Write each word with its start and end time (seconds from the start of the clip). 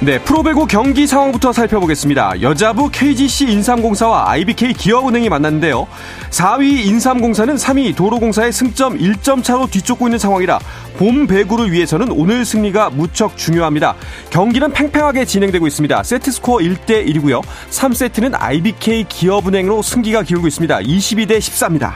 네, 0.00 0.20
프로배구 0.20 0.66
경기 0.66 1.08
상황부터 1.08 1.52
살펴보겠습니다. 1.52 2.40
여자부 2.40 2.88
KGC 2.88 3.50
인삼공사와 3.50 4.30
IBK 4.30 4.72
기업은행이 4.74 5.28
만났는데요. 5.28 5.88
4위 6.30 6.86
인삼공사는 6.86 7.56
3위 7.56 7.96
도로공사의 7.96 8.52
승점 8.52 8.96
1점 8.96 9.42
차로 9.42 9.66
뒤쫓고 9.66 10.06
있는 10.06 10.20
상황이라 10.20 10.60
봄 10.98 11.26
배구를 11.26 11.72
위해서는 11.72 12.12
오늘 12.12 12.44
승리가 12.44 12.90
무척 12.90 13.36
중요합니다. 13.36 13.96
경기는 14.30 14.72
팽팽하게 14.72 15.24
진행되고 15.24 15.66
있습니다. 15.66 16.04
세트 16.04 16.30
스코어 16.30 16.58
1대 16.58 17.04
1이고요. 17.08 17.42
3세트는 17.70 18.40
IBK 18.40 19.06
기업은행으로 19.08 19.82
승기가 19.82 20.22
기울고 20.22 20.46
있습니다. 20.46 20.78
22대 20.78 21.38
14입니다. 21.38 21.94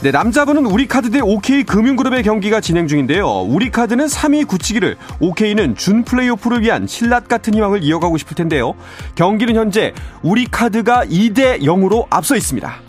네, 0.00 0.12
남자분은 0.12 0.64
우리카드 0.66 1.10
대 1.10 1.18
OK 1.20 1.64
금융그룹의 1.64 2.22
경기가 2.22 2.60
진행 2.60 2.86
중인데요. 2.86 3.40
우리카드는 3.40 4.06
3위 4.06 4.46
굳히기를, 4.46 4.96
OK는 5.18 5.74
준 5.74 6.04
플레이오프를 6.04 6.62
위한 6.62 6.86
신라 6.86 7.18
같은 7.18 7.52
희망을 7.52 7.82
이어가고 7.82 8.16
싶을 8.16 8.36
텐데요. 8.36 8.76
경기는 9.16 9.56
현재 9.56 9.92
우리카드가 10.22 11.04
2대 11.06 11.62
0으로 11.62 12.06
앞서 12.10 12.36
있습니다. 12.36 12.80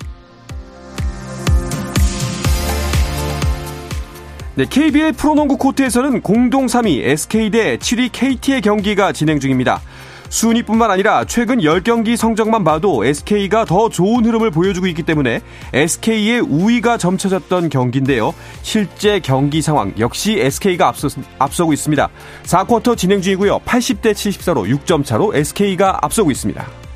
네, 4.53 4.65
KBL 4.69 5.13
프로농구 5.13 5.57
코트에서는 5.57 6.21
공동 6.21 6.67
3위 6.67 7.01
SK 7.07 7.49
대 7.49 7.77
7위 7.77 8.09
KT의 8.11 8.61
경기가 8.61 9.13
진행 9.13 9.39
중입니다. 9.39 9.81
순위뿐만 10.29 10.91
아니라 10.91 11.25
최근 11.25 11.59
10경기 11.59 12.15
성적만 12.15 12.63
봐도 12.63 13.03
SK가 13.03 13.65
더 13.65 13.89
좋은 13.89 14.25
흐름을 14.25 14.51
보여주고 14.51 14.87
있기 14.87 15.03
때문에 15.03 15.41
SK의 15.73 16.41
우위가 16.41 16.97
점쳐졌던 16.97 17.69
경기인데요. 17.69 18.33
실제 18.61 19.19
경기 19.19 19.61
상황 19.61 19.93
역시 19.99 20.39
SK가 20.39 20.87
앞서, 20.87 21.09
앞서고 21.39 21.73
있습니다. 21.73 22.09
4쿼터 22.43 22.97
진행 22.97 23.21
중이고요. 23.21 23.59
80대 23.59 24.13
74로 24.13 24.69
6점 24.69 25.03
차로 25.03 25.35
SK가 25.35 25.99
앞서고 26.01 26.31
있습니다. 26.31 26.88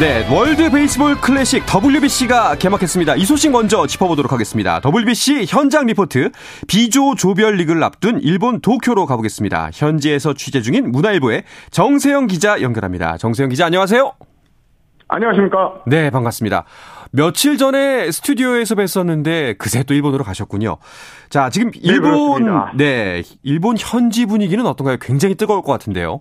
네, 0.00 0.24
월드 0.32 0.70
베이스볼 0.70 1.16
클래식 1.16 1.64
WBC가 1.66 2.54
개막했습니다. 2.54 3.16
이 3.16 3.24
소식 3.24 3.50
먼저 3.50 3.84
짚어보도록 3.84 4.30
하겠습니다. 4.32 4.80
WBC 4.84 5.46
현장 5.48 5.86
리포트 5.86 6.30
B조 6.68 7.16
조별 7.16 7.56
리그를 7.56 7.82
앞둔 7.82 8.20
일본 8.20 8.60
도쿄로 8.60 9.06
가보겠습니다. 9.06 9.70
현지에서 9.74 10.34
취재 10.34 10.60
중인 10.60 10.92
문화일보의 10.92 11.42
정세영 11.72 12.28
기자 12.28 12.62
연결합니다. 12.62 13.16
정세영 13.16 13.48
기자 13.48 13.66
안녕하세요. 13.66 14.12
안녕하십니까? 15.08 15.82
네, 15.86 16.10
반갑습니다. 16.10 16.64
며칠 17.10 17.56
전에 17.56 18.12
스튜디오에서 18.12 18.76
뵀었는데 18.76 19.58
그새 19.58 19.82
또 19.82 19.94
일본으로 19.94 20.22
가셨군요. 20.22 20.76
자, 21.28 21.50
지금 21.50 21.72
네, 21.72 21.80
일본 21.82 22.44
네, 22.76 23.22
네 23.22 23.22
일본 23.42 23.74
현지 23.76 24.26
분위기는 24.26 24.64
어떤가요? 24.64 24.98
굉장히 25.00 25.34
뜨거울 25.34 25.62
것 25.62 25.72
같은데요. 25.72 26.20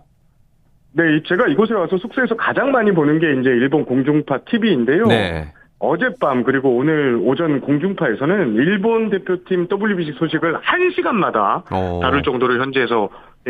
네, 0.97 1.22
제가 1.28 1.47
이곳에 1.47 1.75
와서 1.75 1.96
숙소에서 1.97 2.35
가장 2.35 2.72
많이 2.72 2.91
보는 2.91 3.19
게 3.19 3.31
이제 3.40 3.50
일본 3.52 3.85
공중파 3.85 4.40
TV인데요. 4.50 5.06
네. 5.06 5.53
어젯밤 5.78 6.44
그리고 6.44 6.75
오늘 6.75 7.19
오전 7.22 7.62
공중파에서는 7.62 8.56
일본 8.56 9.12
대표팀 9.12 9.68
WBC 9.72 10.13
소식을 10.18 10.56
1시간마다 10.56 11.72
오. 11.72 11.75
어. 11.75 12.00
다룰 12.02 12.24
정도로 12.24 12.59
현지에서 12.59 13.09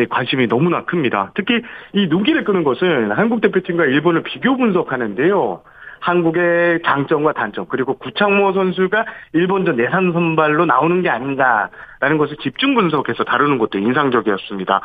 관심이 0.09 0.47
너무나 0.47 0.83
큽니다. 0.83 1.31
특히 1.35 1.61
이 1.93 2.07
눈길을 2.07 2.43
끄는 2.43 2.65
것은 2.65 3.11
한국 3.11 3.39
대표팀과 3.39 3.85
일본을 3.85 4.23
비교 4.23 4.57
분석하는데요. 4.57 5.61
한국의 5.99 6.81
장점과 6.85 7.33
단점 7.33 7.65
그리고 7.69 7.97
구창모 7.97 8.53
선수가 8.53 9.05
일본전 9.33 9.75
내산 9.75 10.11
선발로 10.13 10.65
나오는 10.65 11.01
게 11.01 11.09
아닌가라는 11.09 12.17
것을 12.17 12.37
집중 12.41 12.75
분석해서 12.75 13.23
다루는 13.23 13.57
것도 13.57 13.79
인상적이었습니다. 13.79 14.81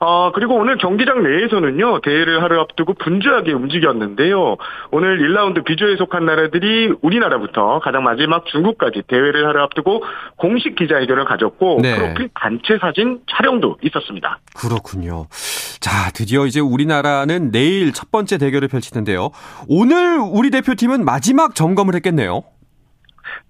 어 0.00 0.32
그리고 0.32 0.54
오늘 0.56 0.76
경기장 0.78 1.22
내에서는요 1.22 2.00
대회를 2.00 2.42
하루 2.42 2.60
앞두고 2.60 2.94
분주하게 2.94 3.52
움직였는데요. 3.52 4.56
오늘 4.90 5.18
1라운드 5.18 5.64
비조에 5.64 5.96
속한 5.96 6.24
나라들이 6.26 6.92
우리나라부터 7.02 7.80
가장 7.80 8.04
마지막 8.04 8.46
중국까지 8.46 9.02
대회를 9.06 9.46
하루 9.46 9.62
앞두고 9.62 10.04
공식 10.36 10.74
기자회견을 10.76 11.24
가졌고 11.24 11.80
네. 11.82 11.96
프로필 11.96 12.28
단체 12.34 12.78
사진 12.80 13.20
촬영도 13.30 13.78
있었습니다. 13.82 14.38
그렇군요. 14.56 15.26
자 15.80 16.10
드디어 16.12 16.46
이제 16.46 16.60
우리나라는 16.60 17.50
내일 17.52 17.92
첫 17.92 18.10
번째 18.10 18.38
대결을 18.38 18.68
펼치는데요. 18.68 19.30
오늘 19.68 20.18
우리 20.18 20.50
대표팀은 20.56 21.04
마지막 21.04 21.54
점검을 21.54 21.94
했겠네요. 21.96 22.42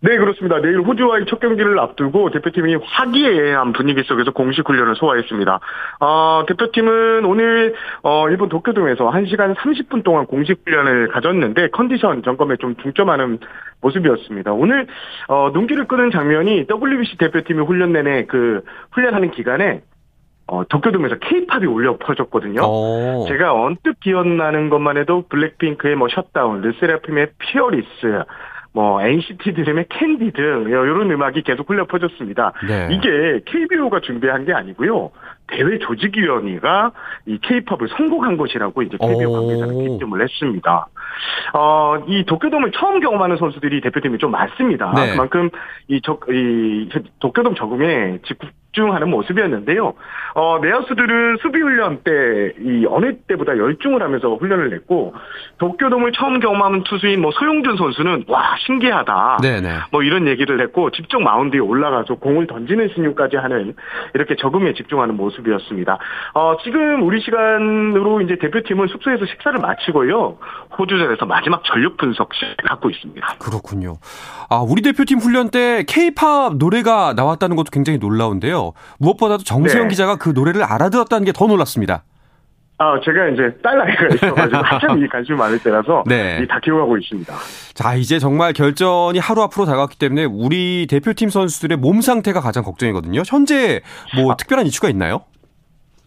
네, 0.00 0.16
그렇습니다. 0.16 0.60
내일 0.60 0.80
호주와의 0.80 1.26
첫 1.28 1.38
경기를 1.38 1.78
앞두고 1.78 2.30
대표팀이 2.30 2.76
화기애애한 2.82 3.72
분위기 3.72 4.02
속에서 4.02 4.32
공식 4.32 4.68
훈련을 4.68 4.96
소화했습니다. 4.96 5.60
어, 6.00 6.44
대표팀은 6.48 7.24
오늘 7.24 7.74
어, 8.02 8.28
일본 8.28 8.48
도쿄돔에서 8.48 9.10
1시간 9.10 9.54
30분 9.54 10.02
동안 10.02 10.26
공식 10.26 10.60
훈련을 10.64 11.08
가졌는데 11.08 11.68
컨디션 11.68 12.22
점검에 12.22 12.56
좀 12.56 12.74
중점하는 12.76 13.38
모습이었습니다. 13.80 14.52
오늘 14.52 14.86
어, 15.28 15.50
눈길을 15.52 15.86
끄는 15.86 16.10
장면이 16.10 16.66
WBC 16.68 17.18
대표팀이 17.18 17.62
훈련 17.64 17.92
내내 17.92 18.26
그 18.26 18.62
훈련하는 18.92 19.30
기간에 19.30 19.82
어, 20.48 20.62
도쿄돔에서 20.68 21.16
K-pop이 21.18 21.66
울려 21.66 21.96
퍼졌거든요. 21.96 22.60
오. 22.62 22.64
어. 22.64 23.24
제가 23.28 23.52
언뜻 23.52 23.98
기억나는 24.00 24.68
것만 24.70 24.96
해도 24.96 25.24
블랙핑크의 25.28 25.96
뭐 25.96 26.08
Shut 26.08 26.31
Down, 26.31 26.60
르세라핌의 26.60 27.28
Fearless, 27.38 28.24
뭐 28.76 29.00
NCT 29.00 29.54
드림의 29.54 29.86
캔디 29.88 30.32
등 30.32 30.66
이런 30.68 31.10
음악이 31.10 31.42
계속 31.42 31.70
흘려 31.70 31.86
퍼졌습니다. 31.86 32.52
네. 32.68 32.88
이게 32.90 33.40
KBO가 33.46 34.00
준비한 34.00 34.44
게 34.44 34.52
아니고요. 34.52 35.10
대회 35.46 35.78
조직위원회가 35.78 36.92
이 37.24 37.38
케이팝을 37.40 37.88
선곡한 37.96 38.36
것이라고 38.36 38.82
이제 38.82 38.98
KBO 39.00 39.32
관계자는 39.32 39.88
기점을 39.88 40.20
했습니다. 40.20 40.88
어, 41.54 42.04
이 42.06 42.24
도쿄돔을 42.26 42.72
처음 42.72 43.00
경험하는 43.00 43.38
선수들이 43.38 43.80
대표팀이 43.80 44.18
좀 44.18 44.30
많습니다. 44.32 44.92
네. 44.94 45.12
그만큼 45.12 45.48
이, 45.88 46.02
적, 46.02 46.20
이 46.28 46.88
도쿄돔 47.20 47.54
적응에 47.54 48.18
집중하는 48.76 49.08
모습이었는데요. 49.10 49.94
어, 50.34 50.58
내야수들은 50.60 51.38
수비 51.40 51.60
훈련 51.60 52.02
때 52.04 52.10
이 52.60 52.86
어느 52.88 53.16
때보다 53.26 53.56
열중을 53.56 54.02
하면서 54.02 54.34
훈련을 54.34 54.70
냈고 54.70 55.14
도쿄돔을 55.58 56.12
처음 56.12 56.40
경험하는 56.40 56.84
투수인 56.84 57.20
뭐 57.20 57.30
소용준 57.32 57.76
선수는 57.76 58.24
와 58.28 58.56
신기하다. 58.66 59.38
네네. 59.42 59.68
뭐 59.90 60.02
이런 60.02 60.28
얘기를 60.28 60.60
했고 60.60 60.90
직접 60.90 61.20
마운드에 61.20 61.60
올라가서 61.60 62.16
공을 62.16 62.46
던지는 62.46 62.90
신용까지 62.94 63.36
하는 63.36 63.74
이렇게 64.14 64.36
적응에 64.36 64.74
집중하는 64.74 65.16
모습이었습니다. 65.16 65.98
어, 66.34 66.56
지금 66.62 67.02
우리 67.02 67.20
시간으로 67.20 68.20
이제 68.20 68.36
대표팀은 68.36 68.88
숙소에서 68.88 69.24
식사를 69.26 69.58
마치고요. 69.58 70.38
호주전에서 70.78 71.26
마지막 71.26 71.64
전력 71.64 71.96
분석실 71.96 72.56
갖고 72.64 72.90
있습니다. 72.90 73.36
그렇군요. 73.38 73.94
아, 74.48 74.56
우리 74.58 74.82
대표팀 74.82 75.18
훈련 75.18 75.50
때 75.50 75.84
케이팝 75.86 76.56
노래가 76.56 77.12
나왔다는 77.14 77.56
것도 77.56 77.70
굉장히 77.70 77.98
놀라운데요. 77.98 78.72
무엇보다도 78.98 79.44
정세영 79.44 79.84
네. 79.84 79.88
기자가 79.90 80.16
그 80.16 80.30
노래를 80.34 80.64
알아들었다는 80.64 81.24
게 81.24 81.32
더 81.36 81.46
놀랐습니다. 81.46 82.02
아, 82.78 82.98
제가 83.04 83.28
이제 83.28 83.56
딸 83.62 83.76
나이가 83.78 84.06
있어가지고 84.14 84.56
한참 84.64 85.02
이 85.02 85.08
관심이 85.08 85.36
많을 85.38 85.58
때라서 85.58 86.04
네. 86.06 86.46
다 86.46 86.58
기억하고 86.62 86.96
있습니다. 86.98 87.34
자, 87.74 87.94
이제 87.94 88.18
정말 88.18 88.52
결전이 88.52 89.18
하루 89.18 89.42
앞으로 89.42 89.64
다가왔기 89.66 89.98
때문에 89.98 90.24
우리 90.24 90.86
대표팀 90.88 91.30
선수들의 91.30 91.78
몸 91.78 92.00
상태가 92.02 92.40
가장 92.40 92.64
걱정이거든요. 92.64 93.22
현재 93.26 93.80
뭐 94.14 94.32
아. 94.32 94.36
특별한 94.36 94.66
이슈가 94.66 94.88
있나요? 94.90 95.22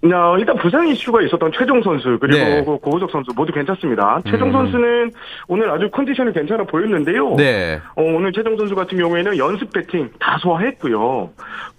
어, 0.02 0.38
일단 0.38 0.56
부상 0.56 0.88
이슈가 0.88 1.22
있었던 1.24 1.52
최종 1.52 1.82
선수 1.84 2.18
그리고 2.22 2.38
네. 2.38 2.64
그 2.64 2.78
고우석 2.78 3.12
선수 3.12 3.32
모두 3.36 3.52
괜찮습니다. 3.52 4.22
최종 4.26 4.48
음. 4.48 4.54
선수는 4.54 5.12
오늘 5.48 5.70
아주 5.70 5.90
컨디션이 5.92 6.32
괜찮아 6.32 6.64
보였는데요. 6.64 7.36
네. 7.36 7.82
어, 7.96 8.02
오늘 8.02 8.32
최종 8.32 8.56
선수 8.58 8.76
같은 8.76 8.98
경우에는 8.98 9.38
연습 9.38 9.74
배팅 9.74 10.10
다 10.20 10.38
소화했고요. 10.40 11.32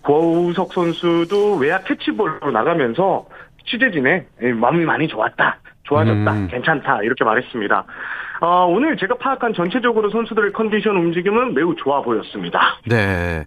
고우석 0.03 0.73
선수도 0.75 1.57
외야 1.57 1.81
캐치볼로 1.81 2.51
나가면서 2.53 3.25
취재진에 3.67 4.27
마음이 4.55 4.85
많이 4.85 5.09
좋았다. 5.09 5.59
좋아졌다. 5.85 6.33
음. 6.33 6.49
괜찮다. 6.51 7.03
이렇게 7.03 7.25
말했습니다. 7.25 7.85
어, 8.41 8.67
오늘 8.67 8.97
제가 8.97 9.17
파악한 9.19 9.53
전체적으로 9.55 10.11
선수들의 10.11 10.53
컨디션 10.53 10.97
움직임은 10.97 11.55
매우 11.55 11.75
좋아 11.77 12.01
보였습니다. 12.03 12.59
네. 12.87 13.45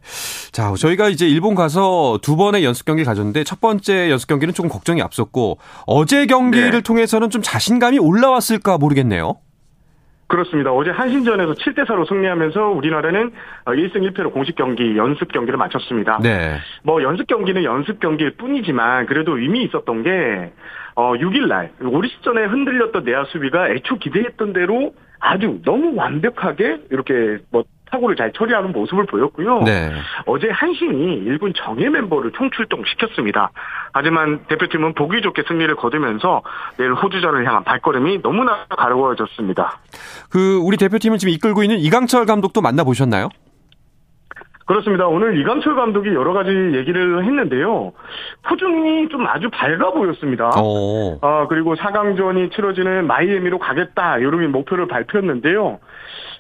자, 0.52 0.74
저희가 0.76 1.10
이제 1.10 1.28
일본 1.28 1.56
가서 1.56 2.20
두 2.22 2.36
번의 2.36 2.64
연습 2.64 2.86
경기를 2.86 3.06
가졌는데 3.06 3.44
첫 3.44 3.60
번째 3.60 4.12
연습 4.12 4.28
경기는 4.28 4.54
조금 4.54 4.70
걱정이 4.70 5.02
앞섰고 5.02 5.58
어제 5.88 6.28
경기를 6.28 6.72
네. 6.72 6.82
통해서는 6.82 7.32
좀 7.32 7.42
자신감이 7.42 7.98
올라왔을까 7.98 8.78
모르겠네요. 8.78 9.38
그렇습니다. 10.34 10.72
어제 10.72 10.90
한신전에서 10.90 11.54
7대 11.54 11.86
4로 11.86 12.08
승리하면서 12.08 12.70
우리나라는 12.70 13.32
1승 13.66 13.98
1패로 13.98 14.34
공식 14.34 14.56
경기, 14.56 14.98
연습 14.98 15.32
경기를 15.32 15.58
마쳤습니다. 15.58 16.18
네. 16.24 16.58
뭐 16.82 17.04
연습 17.04 17.28
경기는 17.28 17.64
연습 17.64 18.00
경기일 18.00 18.32
뿐이지만 18.32 19.06
그래도 19.06 19.38
의미 19.38 19.64
있었던 19.66 20.02
게 20.02 20.52
어, 20.96 21.14
6일 21.14 21.48
날 21.48 21.70
우리 21.82 22.10
시전에 22.10 22.46
흔들렸던 22.46 23.04
내야 23.04 23.26
수비가 23.26 23.70
애초 23.70 24.00
기대했던 24.00 24.54
대로 24.54 24.96
아주 25.20 25.60
너무 25.64 25.94
완벽하게 25.96 26.80
이렇게 26.90 27.38
뭐 27.52 27.64
사고를 27.94 28.16
잘 28.16 28.32
처리하는 28.34 28.72
모습을 28.72 29.06
보였고요. 29.06 29.62
네. 29.62 29.92
어제 30.26 30.50
한신이 30.50 31.18
일군 31.26 31.54
정예 31.56 31.90
멤버를 31.90 32.32
총출동시켰습니다. 32.32 33.52
하지만 33.94 34.40
대표팀은 34.48 34.94
보기 34.96 35.22
좋게 35.22 35.44
승리를 35.48 35.74
거두면서 35.76 36.42
내일 36.78 36.94
호주전을 36.94 37.46
향한 37.46 37.64
발걸음이 37.64 38.24
너무나 38.24 38.66
가벼워졌습니다. 38.70 39.80
그 40.32 40.58
우리 40.58 40.78
대표팀을 40.78 41.20
지금 41.20 41.34
이끌고 41.34 41.62
있는 41.64 41.78
이강철 41.78 42.26
감독도 42.26 42.62
만나보셨나요? 42.62 43.30
그렇습니다. 44.66 45.08
오늘 45.08 45.38
이강철 45.40 45.76
감독이 45.76 46.10
여러 46.14 46.34
가지 46.34 46.50
얘기를 46.50 47.24
했는데요. 47.24 47.92
표정이 48.48 49.10
좀 49.10 49.28
아주 49.28 49.50
밝아 49.50 49.92
보였습니다. 49.92 50.52
오. 50.58 51.16
어. 51.16 51.20
아, 51.22 51.48
그리고 51.48 51.76
4강전이 51.76 52.54
치러지는 52.56 53.06
마이애미로 53.06 53.60
가겠다. 53.60 54.20
이런 54.20 54.52
목표를 54.52 54.88
발표했는데요. 54.88 55.80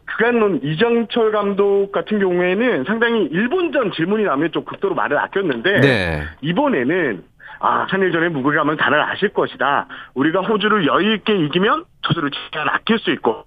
그간 0.05 0.59
이정철 0.63 1.31
감독 1.31 1.91
같은 1.91 2.19
경우에는 2.19 2.83
상당히 2.85 3.23
일본전 3.25 3.91
질문이 3.93 4.23
나면 4.23 4.51
좀 4.51 4.65
극도로 4.65 4.95
말을 4.95 5.17
아꼈는데 5.17 5.79
네. 5.81 6.23
이번에는 6.41 7.23
아, 7.59 7.85
한일전의 7.89 8.29
무게감을 8.31 8.77
다들 8.77 9.01
아실 9.01 9.29
것이다. 9.29 9.87
우리가 10.15 10.41
호주를 10.41 10.85
여유 10.85 11.15
있게 11.15 11.33
이기면 11.45 11.85
투수를 12.01 12.29
최대한 12.31 12.67
아낄 12.69 12.99
수 12.99 13.11
있고 13.11 13.45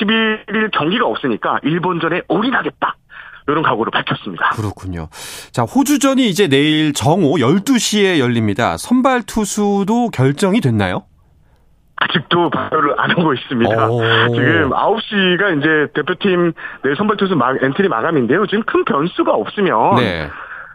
11일 0.00 0.70
경기가 0.72 1.06
없으니까 1.06 1.58
일본전에 1.64 2.22
올인하겠다. 2.28 2.96
이런 3.48 3.62
각오를 3.62 3.90
밝혔습니다. 3.92 4.50
그렇군요. 4.50 5.08
자, 5.52 5.62
호주전이 5.62 6.28
이제 6.28 6.48
내일 6.48 6.92
정오 6.92 7.36
12시에 7.36 8.18
열립니다. 8.18 8.76
선발 8.76 9.22
투수도 9.22 10.10
결정이 10.10 10.60
됐나요? 10.60 11.04
아직도 11.96 12.50
발표를 12.50 12.94
안 12.98 13.10
하고 13.10 13.32
있습니다. 13.32 13.70
지금 14.28 14.70
9시가 14.70 15.58
이제 15.58 15.92
대표팀 15.94 16.52
내 16.84 16.94
선발 16.96 17.16
투수 17.16 17.34
막, 17.36 17.56
엔트리 17.62 17.88
마감인데요. 17.88 18.46
지금 18.46 18.62
큰 18.64 18.84
변수가 18.84 19.32
없으면 19.32 19.96
네. 19.96 20.28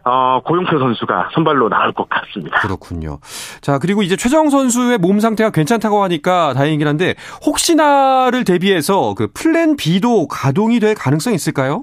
어, 0.03 0.41
고영표 0.43 0.79
선수가 0.79 1.29
선발로 1.33 1.69
나올 1.69 1.93
것 1.93 2.09
같습니다. 2.09 2.59
그렇군요. 2.59 3.19
자, 3.61 3.77
그리고 3.77 4.01
이제 4.01 4.15
최정 4.15 4.49
선수의 4.49 4.97
몸 4.97 5.19
상태가 5.19 5.51
괜찮다고 5.51 6.01
하니까 6.03 6.53
다행이긴 6.53 6.87
한데 6.87 7.13
혹시나를 7.45 8.43
대비해서 8.43 9.13
그 9.15 9.27
플랜 9.33 9.75
B도 9.75 10.27
가동이 10.27 10.79
될 10.79 10.95
가능성이 10.95 11.35
있을까요? 11.35 11.81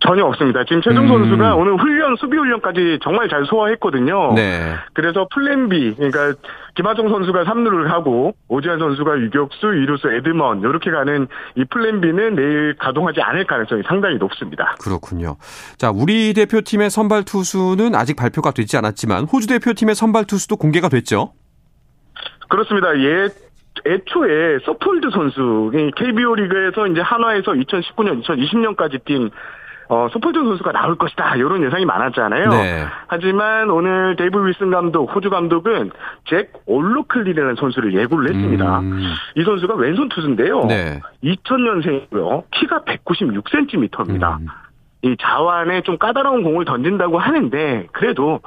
전혀 0.00 0.24
없습니다. 0.24 0.64
지금 0.64 0.80
최정 0.80 1.04
음. 1.04 1.08
선수가 1.08 1.54
오늘 1.56 1.76
훈련, 1.76 2.16
수비 2.16 2.36
훈련까지 2.36 3.00
정말 3.02 3.28
잘 3.28 3.44
소화했거든요. 3.44 4.32
네. 4.34 4.74
그래서 4.94 5.28
플랜 5.32 5.68
B, 5.68 5.94
그러니까 5.94 6.32
김하성 6.74 7.10
선수가 7.10 7.44
3루를 7.44 7.88
하고 7.88 8.34
오지환 8.48 8.78
선수가 8.78 9.18
유격수, 9.20 9.66
2루수 9.66 10.12
에드먼 10.16 10.60
이렇게 10.60 10.90
가는 10.90 11.28
이 11.56 11.64
플랜 11.66 12.00
B는 12.00 12.34
내일 12.34 12.74
가동하지 12.78 13.20
않을 13.20 13.46
가능성이 13.46 13.82
상당히 13.86 14.16
높습니다. 14.16 14.74
그렇군요. 14.82 15.36
자, 15.76 15.90
우리 15.90 16.32
대표팀의 16.32 16.88
선발 16.88 17.24
투수는 17.24 17.94
아직 17.94 18.16
발표가 18.16 18.52
되지 18.52 18.78
않았지만 18.78 19.24
호주 19.24 19.48
대표팀의 19.48 19.94
선발 19.94 20.24
투수도 20.24 20.56
공개가 20.56 20.88
됐죠. 20.88 21.32
그렇습니다. 22.48 22.98
예, 22.98 23.28
애초에 23.86 24.58
서폴드 24.64 25.10
선수, 25.12 25.70
KBO 25.96 26.34
리그에서 26.34 26.86
이제 26.86 27.00
한화에서 27.00 27.52
2019년, 27.52 28.22
2020년까지 28.24 29.04
뛴 29.04 29.30
어, 29.90 30.06
서폴드 30.12 30.44
선수가 30.46 30.70
나올 30.70 30.94
것이다. 30.94 31.34
이런 31.34 31.64
예상이 31.64 31.84
많았잖아요. 31.84 32.48
네. 32.50 32.86
하지만 33.08 33.70
오늘 33.70 34.14
데이브 34.14 34.46
닐슨 34.46 34.70
감독, 34.70 35.12
호주 35.12 35.30
감독은 35.30 35.90
잭 36.26 36.52
올로클리라는 36.66 37.56
선수를 37.56 37.92
예고를 37.94 38.32
했습니다. 38.32 38.78
음. 38.78 39.02
이 39.36 39.42
선수가 39.42 39.74
왼손 39.74 40.08
투수인데요. 40.08 40.64
네. 40.66 41.00
2000년생이고요. 41.24 42.44
키가 42.52 42.82
196cm입니다. 42.82 44.38
음. 44.38 44.46
이 45.02 45.16
좌완에 45.20 45.80
좀 45.80 45.98
까다로운 45.98 46.44
공을 46.44 46.66
던진다고 46.66 47.18
하는데 47.18 47.88
그래도 47.90 48.40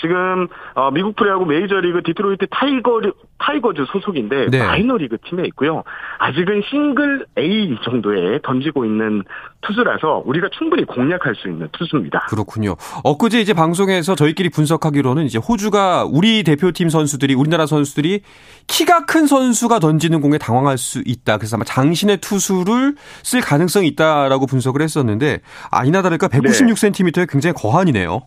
지금 0.00 0.48
어, 0.74 0.90
미국 0.90 1.16
프로야구 1.16 1.44
메이저리그 1.46 2.02
디트로이트 2.04 2.46
타이거 2.50 3.00
타이거즈 3.38 3.84
소속인데 3.92 4.50
네. 4.50 4.58
마이너리그 4.58 5.18
팀에 5.28 5.44
있고요. 5.48 5.82
아직은 6.18 6.62
싱글 6.70 7.26
A 7.38 7.76
정도에 7.84 8.40
던지고 8.42 8.84
있는 8.84 9.22
투수라서 9.62 10.22
우리가 10.24 10.48
충분히 10.56 10.84
공략할 10.84 11.34
수 11.36 11.48
있는 11.48 11.68
투수입니다. 11.72 12.26
그렇군요. 12.28 12.76
엊그제 13.04 13.40
이제 13.40 13.52
방송에서 13.52 14.14
저희끼리 14.14 14.48
분석하기로는 14.50 15.24
이제 15.24 15.38
호주가 15.38 16.04
우리 16.04 16.42
대표팀 16.42 16.88
선수들이 16.88 17.34
우리나라 17.34 17.66
선수들이 17.66 18.20
키가 18.66 19.06
큰 19.06 19.26
선수가 19.26 19.78
던지는 19.78 20.20
공에 20.20 20.38
당황할 20.38 20.78
수 20.78 21.02
있다. 21.04 21.36
그래서 21.38 21.56
아마 21.56 21.64
장신의 21.64 22.18
투수를 22.18 22.94
쓸 23.22 23.40
가능성이 23.40 23.88
있다라고 23.88 24.46
분석을 24.46 24.82
했었는데 24.82 25.40
아니나 25.70 26.02
다를까 26.02 26.28
196cm의 26.28 27.28
굉장히 27.30 27.54
거한이네요. 27.54 28.22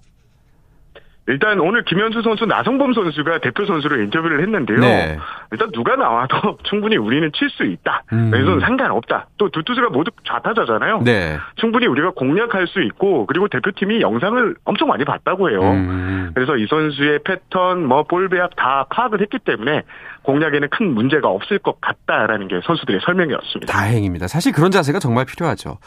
일단 1.29 1.59
오늘 1.59 1.83
김현수 1.86 2.21
선수, 2.24 2.45
나성범 2.45 2.93
선수가 2.93 3.38
대표 3.39 3.65
선수로 3.65 4.01
인터뷰를 4.01 4.41
했는데요. 4.41 4.79
네. 4.79 5.17
일단 5.51 5.71
누가 5.71 5.95
나와도 5.95 6.57
충분히 6.67 6.98
우리는 6.98 7.31
칠 7.33 7.50
수 7.51 7.63
있다. 7.65 8.03
음. 8.12 8.31
왼손 8.33 8.59
상관없다. 8.59 9.27
또 9.38 9.50
두 9.50 9.63
투수가 9.63 9.89
모두 9.89 10.12
좌타자잖아요. 10.27 11.01
네. 11.03 11.38
충분히 11.55 11.88
우리가 11.88 12.12
공략할 12.12 12.67
수 12.67 12.81
있고 12.81 13.25
그리고 13.27 13.48
대표팀이 13.48 14.01
영상을 14.01 14.55
엄청 14.65 14.88
많이 14.88 15.05
봤다고 15.05 15.50
해요. 15.50 15.62
음. 15.62 16.31
그래서 16.33 16.57
이 16.57 16.65
선수의 16.67 17.19
패턴, 17.24 17.86
뭐 17.86 18.03
볼 18.03 18.27
배합 18.29 18.55
다 18.55 18.86
파악을 18.89 19.21
했기 19.21 19.38
때문에 19.39 19.83
공략에는 20.24 20.67
큰 20.69 20.93
문제가 20.95 21.27
없을 21.29 21.59
것 21.59 21.79
같다라는 21.79 22.48
게 22.48 22.59
선수들의 22.63 23.01
설명이었습니다. 23.05 23.71
다행입니다. 23.71 24.27
사실 24.27 24.51
그런 24.51 24.71
자세가 24.71 24.98
정말 25.00 25.25
필요하죠. 25.25 25.77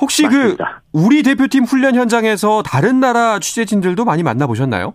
혹시 0.00 0.22
그 0.24 0.34
맞습니다. 0.34 0.82
그 0.92 0.98
우리 1.04 1.22
대표팀 1.22 1.64
훈련 1.64 1.94
현장에서 1.94 2.62
다른 2.62 3.00
나라 3.00 3.38
취재진들도 3.38 4.04
많이 4.04 4.22
만나보셨나요? 4.22 4.94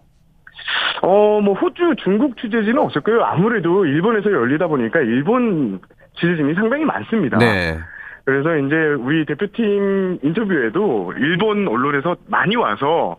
어, 1.02 1.42
뭐 1.42 1.56
호주, 1.56 1.96
중국 2.04 2.38
취재진은 2.38 2.78
없었고요. 2.78 3.24
아무래도 3.24 3.86
일본에서 3.86 4.32
열리다 4.32 4.68
보니까 4.68 5.00
일본 5.00 5.80
취재진이 6.20 6.54
상당히 6.54 6.86
많습니다. 6.86 7.38
네. 7.38 7.80
그래서 8.24 8.56
이제 8.56 8.76
우리 9.00 9.26
대표팀 9.26 10.20
인터뷰에도 10.22 11.14
일본 11.18 11.68
언론에서 11.68 12.16
많이 12.28 12.56
와서 12.56 13.18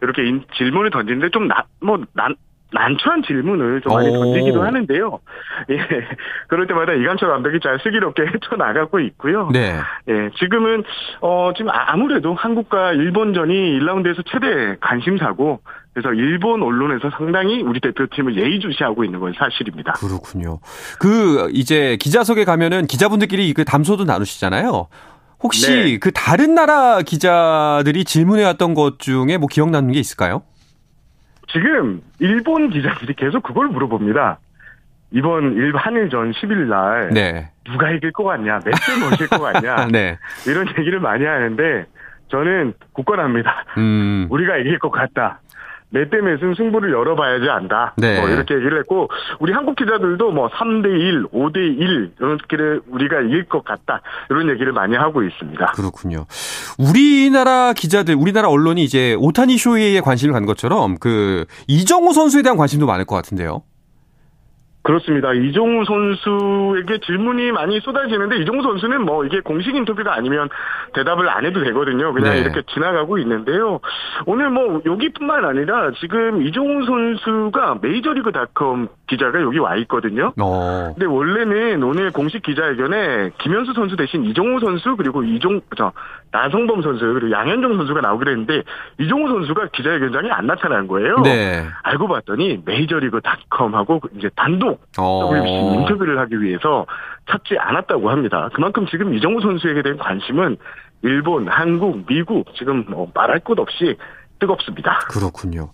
이렇게 0.00 0.24
인, 0.24 0.44
질문을 0.56 0.90
던지는데 0.90 1.30
좀 1.30 1.48
나, 1.48 1.64
뭐, 1.80 1.98
난, 2.12 2.36
난처한 2.74 3.22
질문을 3.22 3.80
좀 3.80 3.92
많이 3.94 4.12
던지기도 4.12 4.62
하는데요. 4.62 5.20
예. 5.70 5.78
그럴 6.48 6.66
때마다 6.66 6.92
이간철 6.92 7.30
완벽히 7.30 7.60
잘 7.60 7.78
슬기롭게 7.82 8.22
헤쳐나가고 8.34 9.00
있고요. 9.00 9.48
네. 9.52 9.78
예. 10.08 10.30
지금은, 10.38 10.82
어, 11.20 11.52
지금 11.56 11.70
아무래도 11.72 12.34
한국과 12.34 12.92
일본전이 12.92 13.78
1라운드에서 13.80 14.24
최대 14.26 14.76
관심사고, 14.80 15.60
그래서 15.94 16.12
일본 16.12 16.62
언론에서 16.62 17.08
상당히 17.16 17.62
우리 17.62 17.80
대표팀을 17.80 18.36
예의주시하고 18.36 19.04
있는 19.04 19.20
건 19.20 19.32
사실입니다. 19.38 19.92
그렇군요. 19.92 20.58
그, 20.98 21.48
이제 21.52 21.96
기자석에 22.00 22.44
가면은 22.44 22.86
기자분들끼리 22.86 23.54
그 23.54 23.64
담소도 23.64 24.04
나누시잖아요. 24.04 24.88
혹시 25.44 25.70
네. 25.70 25.98
그 25.98 26.10
다른 26.10 26.54
나라 26.54 27.02
기자들이 27.02 28.04
질문해왔던 28.04 28.74
것 28.74 28.98
중에 28.98 29.36
뭐 29.38 29.46
기억나는 29.46 29.92
게 29.92 30.00
있을까요? 30.00 30.42
지금 31.54 32.02
일본 32.18 32.68
기자들이 32.68 33.14
계속 33.14 33.44
그걸 33.44 33.68
물어봅니다. 33.68 34.38
이번 35.12 35.54
일 35.54 35.76
한일전 35.76 36.32
10일 36.32 36.66
날 36.66 37.10
네. 37.10 37.48
누가 37.64 37.90
이길 37.92 38.10
것 38.10 38.24
같냐, 38.24 38.54
몇대 38.54 38.98
못일 39.00 39.28
것 39.28 39.40
같냐, 39.40 39.86
네. 39.92 40.18
이런 40.48 40.66
얘기를 40.76 40.98
많이 40.98 41.24
하는데 41.24 41.86
저는 42.28 42.74
굳건합니다. 42.92 43.64
음. 43.78 44.26
우리가 44.30 44.56
이길 44.56 44.80
것 44.80 44.90
같다. 44.90 45.40
몇대 45.94 46.20
몇은 46.20 46.54
승부를 46.56 46.92
열어봐야지 46.92 47.48
안다. 47.48 47.94
네. 47.96 48.20
뭐 48.20 48.28
이렇게 48.28 48.54
얘기를 48.54 48.78
했고 48.80 49.08
우리 49.38 49.52
한국 49.52 49.76
기자들도 49.76 50.32
뭐 50.32 50.48
3대 50.48 50.86
1, 50.86 51.26
5대 51.28 51.56
1 51.56 52.12
이렇게 52.18 52.80
우리가 52.88 53.20
이길 53.20 53.44
것 53.44 53.64
같다. 53.64 54.02
이런 54.28 54.50
얘기를 54.50 54.72
많이 54.72 54.96
하고 54.96 55.22
있습니다. 55.22 55.66
그렇군요. 55.66 56.26
우리나라 56.78 57.72
기자들, 57.72 58.16
우리나라 58.16 58.48
언론이 58.48 58.82
이제 58.82 59.14
오타니 59.20 59.56
쇼에 59.56 60.00
관심을 60.00 60.32
갖는 60.32 60.46
것처럼 60.46 60.96
그 60.98 61.44
이정우 61.68 62.12
선수에 62.12 62.42
대한 62.42 62.58
관심도 62.58 62.86
많을 62.86 63.04
것 63.04 63.14
같은데요. 63.14 63.62
그렇습니다. 64.84 65.32
이종우 65.32 65.84
선수에게 65.86 67.00
질문이 67.06 67.52
많이 67.52 67.80
쏟아지는데 67.80 68.36
이종우 68.42 68.62
선수는 68.62 69.02
뭐 69.02 69.24
이게 69.24 69.40
공식 69.40 69.74
인터뷰가 69.74 70.14
아니면 70.14 70.50
대답을 70.92 71.26
안 71.30 71.46
해도 71.46 71.64
되거든요. 71.64 72.12
그냥 72.12 72.34
네. 72.34 72.40
이렇게 72.40 72.60
지나가고 72.68 73.16
있는데요. 73.18 73.80
오늘 74.26 74.50
뭐 74.50 74.82
여기뿐만 74.84 75.46
아니라 75.46 75.90
지금 76.00 76.42
이종우 76.42 76.84
선수가 76.84 77.78
메이저리그닷컴 77.80 78.88
기자가 79.06 79.40
여기 79.40 79.58
와 79.58 79.74
있거든요. 79.76 80.34
어. 80.38 80.92
근데 80.94 81.06
원래는 81.06 81.82
오늘 81.82 82.10
공식 82.10 82.42
기자회견에 82.42 83.30
김현수 83.38 83.72
선수 83.72 83.96
대신 83.96 84.24
이종우 84.24 84.60
선수 84.60 84.96
그리고 84.96 85.24
이종 85.24 85.62
저 85.78 85.92
나성범 86.30 86.82
선수 86.82 87.06
그리고 87.14 87.30
양현종 87.30 87.76
선수가 87.78 88.02
나오기로 88.02 88.30
했는데 88.32 88.62
이종우 88.98 89.28
선수가 89.28 89.68
기자회견장에 89.72 90.30
안 90.30 90.46
나타난 90.46 90.86
거예요. 90.88 91.20
네. 91.22 91.64
알고 91.84 92.08
봤더니 92.08 92.62
메이저리그닷컴하고 92.66 94.00
이제 94.18 94.28
단독 94.36 94.73
어. 94.98 95.30
WBC 95.32 95.80
인터뷰를 95.80 96.18
하기 96.20 96.40
위해서 96.42 96.86
찾지 97.30 97.56
않았다고 97.58 98.10
합니다. 98.10 98.48
그만큼 98.54 98.86
지금 98.90 99.14
이정우 99.14 99.40
선수에게 99.40 99.82
대한 99.82 99.98
관심은 99.98 100.56
일본, 101.02 101.48
한국, 101.48 102.06
미국 102.06 102.46
지금 102.56 102.84
뭐 102.88 103.10
말할 103.14 103.40
것 103.40 103.58
없이 103.58 103.96
뜨겁습니다. 104.38 104.98
그렇군요. 105.08 105.70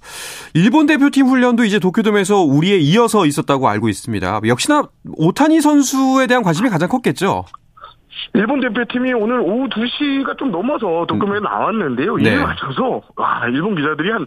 일본 0.55 0.87
대표팀 0.87 1.27
훈련도 1.27 1.65
이제 1.65 1.79
도쿄돔에서 1.79 2.43
우리에 2.43 2.77
이어서 2.77 3.27
있었다고 3.27 3.69
알고 3.69 3.89
있습니다. 3.89 4.41
역시나 4.47 4.89
오타니 5.17 5.61
선수에 5.61 6.27
대한 6.27 6.43
관심이 6.43 6.69
가장 6.69 6.89
컸겠죠. 6.89 7.45
일본 8.35 8.61
대표팀이 8.61 9.13
오늘 9.15 9.41
오후 9.41 9.69
2시가 9.69 10.39
좀 10.39 10.51
넘어서 10.51 11.07
도쿄에 11.09 11.39
음. 11.39 11.43
나왔는데요. 11.43 12.19
이에 12.19 12.37
네. 12.37 12.43
맞춰서 12.43 13.03
와, 13.17 13.43
일본 13.49 13.75
기자들이 13.75 14.11
한 14.11 14.27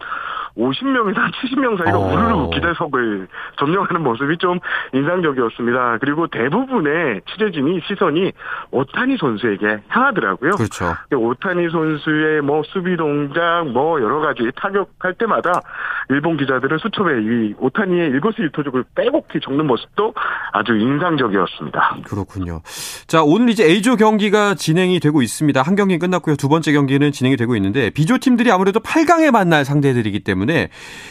50명에서 0.58 1.16
70명 1.16 1.78
사이가 1.78 1.98
어. 1.98 2.14
우르르 2.14 2.50
기자석을 2.52 3.28
점령하는 3.58 4.04
모습이 4.04 4.38
좀 4.38 4.60
인상적이었습니다. 4.94 5.98
그리고 6.00 6.28
대부분의 6.28 7.22
취재진이 7.32 7.82
시선이 7.88 8.32
오타니 8.72 9.18
선수에게 9.18 9.80
향하더라고요. 9.88 10.52
그렇죠. 10.52 10.96
오타니 11.12 11.70
선수의 11.70 12.42
뭐 12.42 12.62
수비 12.66 12.96
동작 12.98 13.66
뭐 13.74 14.02
여러 14.02 14.20
가지 14.20 14.50
타격할 14.56 15.16
때마다 15.16 15.62
일본 16.10 16.38
기자들은 16.38 16.78
수첩에 16.78 17.22
이 17.22 17.54
오타니의 17.60 18.10
일거수일투족을 18.10 18.84
빼곡히 18.96 19.40
적는 19.42 19.66
모습도 19.68 20.14
아주 20.52 20.76
인상적이었습니다. 20.76 21.98
그렇군요. 22.06 22.62
자, 23.08 23.24
오늘 23.24 23.50
이제 23.50 23.66
A조 23.66 23.96
경기가 23.96 24.54
진행이 24.54 25.00
되고 25.00 25.22
있습니다. 25.22 25.62
한 25.62 25.76
경기 25.76 25.98
끝났고요. 25.98 26.36
두 26.36 26.50
번째 26.50 26.72
경기는 26.74 27.12
진행이 27.12 27.38
되고 27.38 27.56
있는데 27.56 27.90
B조 27.90 28.18
팀들이 28.20 28.52
아무래도 28.52 28.80
8강에 28.80 29.32
만날 29.32 29.66
상대들이기 29.66 30.20
때문에 30.24 30.43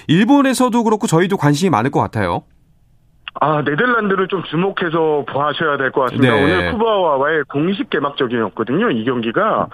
일본에서도 0.08 0.82
그렇고 0.84 1.06
저희도 1.06 1.36
관심이 1.36 1.70
많을 1.70 1.90
것 1.90 2.00
같아요. 2.00 2.42
아, 3.40 3.62
네덜란드를 3.62 4.28
좀 4.28 4.42
주목해서 4.44 5.24
보셔야 5.26 5.76
될 5.78 5.90
것 5.90 6.02
같습니다. 6.02 6.34
네. 6.34 6.42
오늘 6.44 6.72
쿠바와의 6.72 7.44
공식 7.48 7.88
개막적이었거든요, 7.90 8.90
이 8.90 9.04
경기가. 9.04 9.68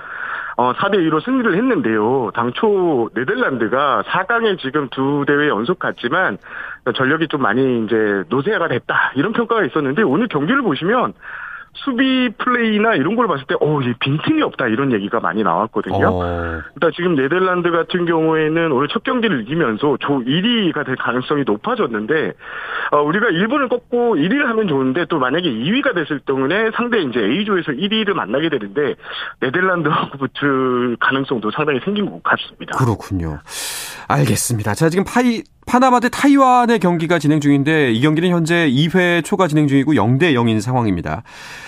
어, 0.56 0.72
4대2로 0.74 1.24
승리를 1.24 1.54
했는데요. 1.56 2.30
당초 2.34 3.08
네덜란드가 3.14 4.02
4강에 4.08 4.58
지금 4.58 4.88
두 4.90 5.24
대회 5.26 5.48
연속 5.48 5.78
갔지만 5.78 6.36
전력이 6.96 7.28
좀 7.28 7.42
많이 7.42 7.84
이제 7.84 8.24
노쇠가 8.28 8.66
됐다. 8.68 9.12
이런 9.14 9.32
평가가 9.32 9.64
있었는데 9.64 10.02
오늘 10.02 10.26
경기를 10.28 10.62
보시면 10.62 11.12
수비 11.84 12.30
플레이나 12.38 12.94
이런 12.94 13.16
걸 13.16 13.26
봤을 13.26 13.44
때, 13.46 13.54
어, 13.60 13.80
이 13.80 13.92
빈틈이 13.98 14.42
없다 14.42 14.68
이런 14.68 14.92
얘기가 14.92 15.20
많이 15.20 15.42
나왔거든요. 15.42 16.06
어. 16.06 16.20
그러니까 16.74 16.90
지금 16.94 17.14
네덜란드 17.14 17.70
같은 17.70 18.06
경우에는 18.06 18.72
오늘 18.72 18.88
첫 18.88 19.02
경기를 19.04 19.42
이기면서 19.42 19.96
조 20.00 20.20
1위가 20.20 20.84
될 20.86 20.96
가능성이 20.96 21.44
높아졌는데, 21.46 22.32
어, 22.92 23.02
우리가 23.02 23.28
일본을 23.28 23.68
꺾고 23.68 24.16
1위를 24.16 24.44
하면 24.46 24.68
좋은데 24.68 25.06
또 25.06 25.18
만약에 25.18 25.48
2위가 25.48 25.94
됐을 25.94 26.20
때문에 26.20 26.70
상대 26.74 27.00
이제 27.00 27.20
A조에서 27.20 27.72
1위를 27.72 28.12
만나게 28.12 28.48
되는데 28.48 28.94
네덜란드하고 29.40 30.18
붙을 30.18 30.96
가능성도 31.00 31.50
상당히 31.50 31.80
생긴 31.84 32.10
것 32.10 32.22
같습니다. 32.22 32.76
그렇군요. 32.78 33.38
알겠습니다. 34.08 34.74
자, 34.74 34.88
지금 34.88 35.04
파이, 35.04 35.42
파나마 35.68 36.00
대 36.00 36.08
타이완의 36.08 36.78
경기가 36.78 37.18
진행 37.18 37.40
중인데 37.40 37.92
이 37.92 38.00
경기는 38.00 38.30
현재 38.30 38.68
2회 38.70 39.22
초가 39.22 39.48
진행 39.48 39.68
중이고 39.68 39.92
0대 39.92 40.32
0인 40.32 40.60
상황입니다. 40.62 41.22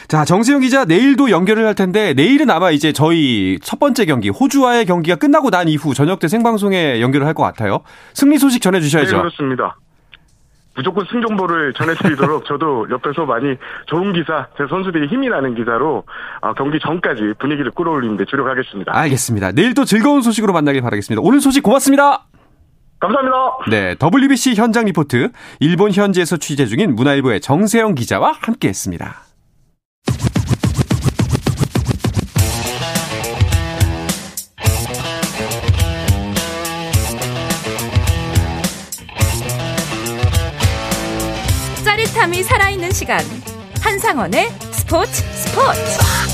자, 0.09 0.25
정세영 0.25 0.63
기자 0.63 0.87
내일도 0.87 1.31
연결을 1.31 1.67
할 1.67 1.75
텐데 1.75 2.15
내일은 2.15 2.49
아마 2.51 2.71
이제 2.71 2.93
저희 2.93 3.59
첫 3.63 3.79
번째 3.79 4.07
경기 4.07 4.31
호주와의 4.31 4.87
경기가 4.87 5.17
끝나고 5.17 5.51
난 5.51 5.69
이후 5.69 5.93
저녁 5.95 6.19
때 6.19 6.29
생방송에 6.29 7.01
연결을 7.01 7.27
할 7.27 7.35
것 7.35 7.45
같아요. 7.45 7.81
승리 8.13 8.39
소식 8.39 8.61
전해 8.61 8.81
주셔야죠. 8.81 9.13
네, 9.13 9.19
그렇습니다. 9.19 9.77
무조건 10.75 11.05
승 11.11 11.21
정보를 11.21 11.75
전해드리도록 11.75 12.47
저도 12.47 12.87
옆에서 12.91 13.25
많이 13.27 13.55
좋은 13.87 14.13
기사, 14.13 14.47
제 14.57 14.65
선수들이 14.69 15.09
힘이 15.09 15.29
나는 15.29 15.55
기사로 15.55 16.05
어, 16.41 16.55
경기 16.55 16.79
전까지 16.81 17.35
분위기를 17.39 17.71
끌어올리는데 17.71 18.25
주력하겠습니다. 18.25 18.97
알겠습니다. 18.97 19.53
내일 19.53 19.75
또 19.75 19.85
즐거운 19.85 20.23
소식으로 20.23 20.53
만나길 20.53 20.81
바라겠습니다. 20.81 21.21
오늘 21.23 21.41
소식 21.41 21.63
고맙습니다. 21.63 22.25
감사합니다. 23.01 23.37
네, 23.71 23.95
WBC 23.97 24.55
현장 24.55 24.85
리포트 24.85 25.31
일본 25.59 25.91
현지에서 25.93 26.37
취재 26.37 26.67
중인 26.67 26.95
문화일보의 26.95 27.41
정세영 27.41 27.95
기자와 27.95 28.33
함께했습니다. 28.41 29.25
짜릿함이 41.85 42.43
살아있는 42.43 42.91
시간 42.93 43.21
한상원의 43.83 44.51
스포츠 44.73 45.23
스포츠 45.33 46.30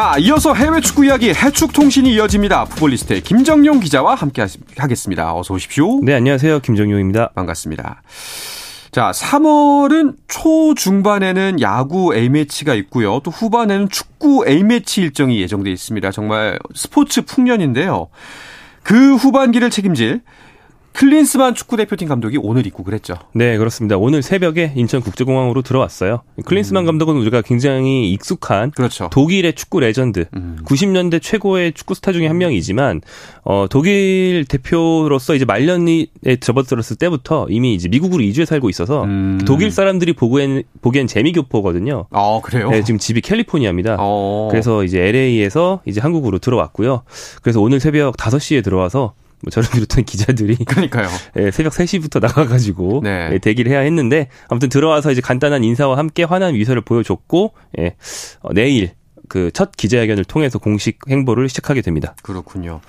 자, 0.00 0.14
이어서 0.18 0.54
해외 0.54 0.80
축구 0.80 1.04
이야기 1.04 1.28
해축 1.28 1.74
통신이 1.74 2.14
이어집니다. 2.14 2.64
풋볼리스트의 2.64 3.20
김정용 3.20 3.80
기자와 3.80 4.14
함께 4.14 4.42
하겠습니다. 4.78 5.36
어서 5.36 5.52
오십시오. 5.52 6.00
네, 6.02 6.14
안녕하세요. 6.14 6.60
김정용입니다. 6.60 7.32
반갑습니다. 7.34 8.00
자, 8.92 9.10
3월은 9.10 10.14
초중반에는 10.26 11.60
야구 11.60 12.14
A매치가 12.14 12.72
있고요. 12.76 13.20
또 13.22 13.30
후반에는 13.30 13.90
축구 13.90 14.48
A매치 14.48 15.02
일정이 15.02 15.38
예정돼 15.42 15.70
있습니다. 15.70 16.10
정말 16.12 16.58
스포츠 16.74 17.20
풍년인데요. 17.20 18.08
그 18.82 19.16
후반기를 19.16 19.68
책임질 19.68 20.22
클린스만 20.92 21.54
축구 21.54 21.76
대표팀 21.76 22.08
감독이 22.08 22.38
오늘 22.40 22.66
입국을 22.66 22.94
했죠. 22.94 23.14
네, 23.32 23.56
그렇습니다. 23.56 23.96
오늘 23.96 24.22
새벽에 24.22 24.72
인천 24.76 25.00
국제공항으로 25.00 25.62
들어왔어요. 25.62 26.22
클린스만 26.44 26.82
음. 26.82 26.86
감독은 26.86 27.16
우리가 27.16 27.42
굉장히 27.42 28.10
익숙한 28.12 28.72
그렇죠. 28.72 29.08
독일의 29.10 29.54
축구 29.54 29.80
레전드, 29.80 30.26
음. 30.34 30.58
90년대 30.64 31.22
최고의 31.22 31.72
축구 31.72 31.94
스타 31.94 32.12
중에 32.12 32.26
한 32.26 32.38
명이지만 32.38 33.00
어, 33.44 33.66
독일 33.70 34.44
대표로서 34.48 35.34
이제 35.34 35.44
말년에 35.44 36.06
접어들었을 36.40 36.96
때부터 36.96 37.46
이미 37.48 37.74
이제 37.74 37.88
미국으로 37.88 38.22
이주해 38.22 38.44
살고 38.44 38.68
있어서 38.68 39.04
음. 39.04 39.40
독일 39.46 39.70
사람들이 39.70 40.12
보기엔 40.12 40.64
보기엔 40.82 41.06
재미교포거든요. 41.06 42.06
아, 42.10 42.40
그래요? 42.42 42.70
네, 42.70 42.82
지금 42.82 42.98
집이 42.98 43.20
캘리포니아입니다. 43.20 43.96
어. 43.98 44.48
그래서 44.50 44.84
이제 44.84 45.00
LA에서 45.00 45.80
이제 45.86 46.00
한국으로 46.00 46.38
들어왔고요. 46.38 47.02
그래서 47.42 47.60
오늘 47.60 47.80
새벽 47.80 48.16
5시에 48.16 48.62
들어와서 48.64 49.14
뭐 49.42 49.50
저를 49.50 49.68
비롯한 49.70 50.04
기자들이 50.04 50.56
그러니까요. 50.56 51.08
예, 51.36 51.50
새벽 51.50 51.72
3시부터 51.72 52.20
나가가지고 52.20 53.00
네. 53.02 53.30
예, 53.32 53.38
대기를 53.38 53.70
해야 53.72 53.80
했는데 53.80 54.28
아무튼 54.48 54.68
들어와서 54.68 55.10
이제 55.12 55.20
간단한 55.20 55.64
인사와 55.64 55.96
함께 55.96 56.24
환한 56.24 56.54
위서를 56.54 56.82
보여줬고 56.82 57.52
예, 57.78 57.96
어, 58.40 58.52
내일 58.52 58.92
그 59.28 59.50
첫 59.54 59.72
기자회견을 59.76 60.24
통해서 60.24 60.58
공식 60.58 60.98
행보를 61.08 61.48
시작하게 61.48 61.82
됩니다. 61.82 62.14
그렇군요. 62.22 62.80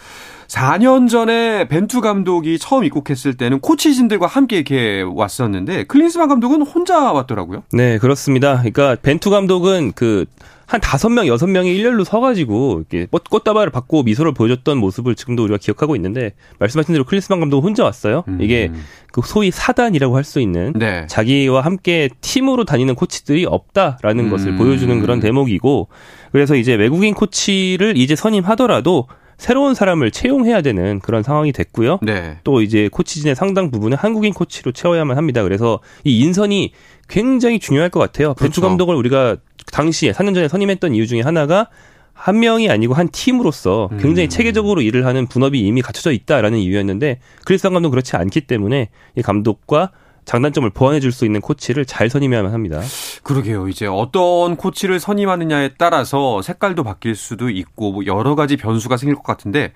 4년 0.51 1.07
전에 1.07 1.69
벤투 1.69 2.01
감독이 2.01 2.59
처음 2.59 2.83
입국했을 2.83 3.35
때는 3.35 3.61
코치진들과 3.61 4.27
함께 4.27 4.57
이렇게 4.57 5.01
왔었는데 5.01 5.85
클린스만 5.85 6.27
감독은 6.27 6.61
혼자 6.63 7.13
왔더라고요. 7.13 7.63
네, 7.71 7.97
그렇습니다. 7.99 8.57
그러니까 8.57 8.97
벤투 9.01 9.29
감독은 9.29 9.93
그한 9.93 10.81
다섯 10.81 11.07
명, 11.07 11.25
여섯 11.27 11.47
명이 11.47 11.73
일렬로 11.73 12.03
서가지고 12.03 12.83
이렇게 12.89 13.07
꽃다발을 13.09 13.71
받고 13.71 14.03
미소를 14.03 14.33
보여줬던 14.33 14.77
모습을 14.77 15.15
지금도 15.15 15.41
우리가 15.43 15.57
기억하고 15.57 15.95
있는데 15.95 16.33
말씀하신 16.59 16.95
대로 16.95 17.05
클리스만 17.05 17.39
감독은 17.39 17.63
혼자 17.63 17.85
왔어요. 17.85 18.25
음. 18.27 18.39
이게 18.41 18.69
그 19.13 19.21
소위 19.23 19.51
사단이라고 19.51 20.17
할 20.17 20.25
수 20.25 20.41
있는 20.41 20.73
네. 20.75 21.07
자기와 21.07 21.61
함께 21.61 22.09
팀으로 22.19 22.65
다니는 22.65 22.95
코치들이 22.95 23.45
없다라는 23.45 24.25
음. 24.25 24.29
것을 24.29 24.57
보여주는 24.57 24.99
그런 24.99 25.21
대목이고 25.21 25.87
그래서 26.33 26.55
이제 26.55 26.73
외국인 26.75 27.13
코치를 27.13 27.95
이제 27.95 28.17
선임하더라도 28.17 29.07
새로운 29.41 29.73
사람을 29.73 30.11
채용해야 30.11 30.61
되는 30.61 30.99
그런 30.99 31.23
상황이 31.23 31.51
됐고요. 31.51 31.97
네. 32.03 32.37
또 32.43 32.61
이제 32.61 32.89
코치진의 32.91 33.33
상당 33.33 33.71
부분은 33.71 33.97
한국인 33.97 34.33
코치로 34.33 34.71
채워야만 34.71 35.17
합니다. 35.17 35.41
그래서 35.41 35.79
이 36.03 36.19
인선이 36.19 36.73
굉장히 37.09 37.57
중요할 37.57 37.89
것 37.89 37.99
같아요. 37.99 38.35
그렇죠. 38.35 38.43
벤투 38.43 38.61
감독을 38.61 38.95
우리가 38.95 39.37
당시에 39.71 40.11
4년 40.11 40.35
전에 40.35 40.47
선임했던 40.47 40.93
이유 40.93 41.07
중에 41.07 41.21
하나가 41.21 41.69
한 42.13 42.39
명이 42.39 42.69
아니고 42.69 42.93
한 42.93 43.09
팀으로서 43.09 43.89
굉장히 43.99 44.27
음. 44.27 44.29
체계적으로 44.29 44.83
일을 44.83 45.07
하는 45.07 45.25
분업이 45.25 45.59
이미 45.59 45.81
갖춰져 45.81 46.11
있다라는 46.11 46.59
이유였는데 46.59 47.17
크리스탄 47.43 47.73
감독은 47.73 47.89
그렇지 47.89 48.15
않기 48.17 48.41
때문에 48.41 48.89
이 49.15 49.21
감독과 49.23 49.89
장단점을 50.25 50.69
보완해 50.69 50.99
줄 50.99 51.11
수 51.11 51.25
있는 51.25 51.41
코치를 51.41 51.85
잘 51.85 52.09
선임해야만 52.09 52.53
합니다. 52.53 52.81
그러게요. 53.23 53.67
이제 53.67 53.85
어떤 53.85 54.55
코치를 54.55 54.99
선임하느냐에 54.99 55.71
따라서 55.77 56.41
색깔도 56.41 56.83
바뀔 56.83 57.15
수도 57.15 57.49
있고 57.49 57.91
뭐 57.91 58.05
여러 58.05 58.35
가지 58.35 58.55
변수가 58.57 58.97
생길 58.97 59.15
것 59.15 59.23
같은데 59.23 59.73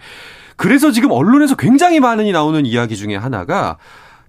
그래서 0.56 0.92
지금 0.92 1.12
언론에서 1.12 1.56
굉장히 1.56 2.00
많이 2.00 2.32
나오는 2.32 2.66
이야기 2.66 2.96
중에 2.96 3.16
하나가 3.16 3.78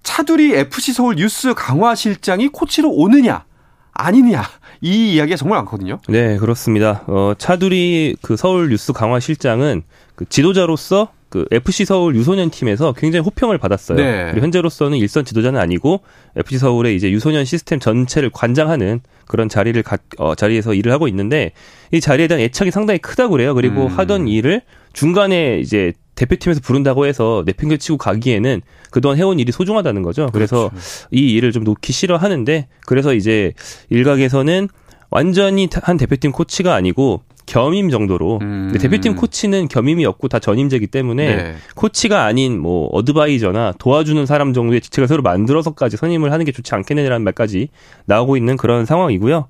차두리 0.02 0.54
FC 0.54 0.92
서울 0.92 1.16
뉴스 1.16 1.54
강화 1.54 1.94
실장이 1.94 2.48
코치로 2.48 2.90
오느냐 2.90 3.44
아니냐 3.92 4.42
이 4.82 5.14
이야기가 5.14 5.36
정말 5.36 5.58
많거든요. 5.60 6.00
네, 6.08 6.36
그렇습니다. 6.38 7.02
어, 7.06 7.32
차두리 7.38 8.16
그 8.22 8.36
서울 8.36 8.68
뉴스 8.68 8.92
강화 8.92 9.20
실장은 9.20 9.82
그 10.14 10.24
지도자로서 10.28 11.08
그 11.36 11.44
FC 11.50 11.84
서울 11.84 12.16
유소년 12.16 12.48
팀에서 12.48 12.94
굉장히 12.94 13.22
호평을 13.24 13.58
받았어요. 13.58 13.98
네. 13.98 14.28
그리고 14.30 14.44
현재로서는 14.44 14.96
일선 14.96 15.26
지도자는 15.26 15.60
아니고 15.60 16.00
FC 16.34 16.56
서울의 16.56 16.96
이제 16.96 17.10
유소년 17.10 17.44
시스템 17.44 17.78
전체를 17.78 18.30
관장하는 18.30 19.00
그런 19.26 19.50
자리를 19.50 19.82
가, 19.82 19.98
어, 20.16 20.34
자리에서 20.34 20.72
일을 20.72 20.92
하고 20.92 21.08
있는데 21.08 21.52
이 21.92 22.00
자리에 22.00 22.26
대한 22.26 22.42
애착이 22.42 22.70
상당히 22.70 22.98
크다고 23.00 23.32
그래요. 23.32 23.54
그리고 23.54 23.82
음. 23.82 23.88
하던 23.88 24.28
일을 24.28 24.62
중간에 24.94 25.58
이제 25.58 25.92
대표팀에서 26.14 26.60
부른다고 26.62 27.04
해서 27.04 27.42
내팽개치고 27.44 27.98
가기에는 27.98 28.62
그동안 28.90 29.18
해온 29.18 29.38
일이 29.38 29.52
소중하다는 29.52 30.00
거죠. 30.00 30.30
그래서 30.32 30.70
그렇죠. 30.70 30.86
이 31.10 31.32
일을 31.32 31.52
좀 31.52 31.64
놓기 31.64 31.92
싫어하는데 31.92 32.68
그래서 32.86 33.12
이제 33.12 33.52
일각에서는 33.90 34.68
완전히 35.10 35.68
한 35.82 35.98
대표팀 35.98 36.32
코치가 36.32 36.74
아니고 36.74 37.22
겸임 37.46 37.90
정도로 37.90 38.40
음. 38.42 38.76
대표팀 38.78 39.14
코치는 39.14 39.68
겸임이 39.68 40.04
없고 40.04 40.28
다 40.28 40.38
전임제기 40.38 40.88
때문에 40.88 41.36
네. 41.36 41.54
코치가 41.76 42.24
아닌 42.24 42.60
뭐 42.60 42.88
어드바이저나 42.88 43.74
도와주는 43.78 44.26
사람 44.26 44.52
정도의 44.52 44.80
지체가 44.80 45.06
서로 45.06 45.22
만들어서까지 45.22 45.96
선임을 45.96 46.32
하는 46.32 46.44
게 46.44 46.52
좋지 46.52 46.74
않겠느냐라는 46.74 47.24
말까지 47.24 47.68
나오고 48.06 48.36
있는 48.36 48.56
그런 48.56 48.84
상황이고요. 48.84 49.46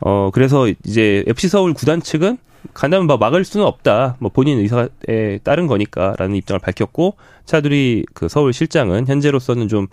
어 0.00 0.30
그래서 0.32 0.68
이제 0.84 1.22
FC 1.26 1.48
서울 1.48 1.74
구단 1.74 2.00
측은 2.00 2.38
간다면 2.72 3.06
뭐 3.06 3.18
막을 3.18 3.44
수는 3.44 3.66
없다. 3.66 4.16
뭐 4.20 4.30
본인 4.32 4.58
의사에 4.58 5.38
따른 5.44 5.66
거니까라는 5.66 6.34
입장을 6.36 6.58
밝혔고 6.60 7.16
차두리 7.44 8.06
그 8.14 8.28
서울 8.28 8.54
실장은 8.54 9.06
현재로서는 9.06 9.68
좀 9.68 9.86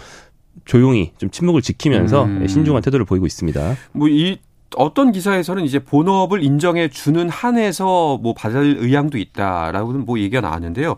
조용히 0.64 1.12
좀 1.18 1.30
침묵을 1.30 1.62
지키면서 1.62 2.24
음. 2.24 2.48
신중한 2.48 2.82
태도를 2.82 3.06
보이고 3.06 3.26
있습니다. 3.26 3.76
뭐 3.92 4.08
이 4.08 4.38
어떤 4.76 5.12
기사에서는 5.12 5.64
이제 5.64 5.80
본업을 5.80 6.44
인정해 6.44 6.90
주는 6.90 7.30
한에서 7.30 8.18
뭐 8.22 8.34
받을 8.34 8.78
의향도 8.80 9.18
있다라고는 9.18 10.06
뭐 10.06 10.20
얘기가 10.20 10.42
나왔는데요. 10.42 10.96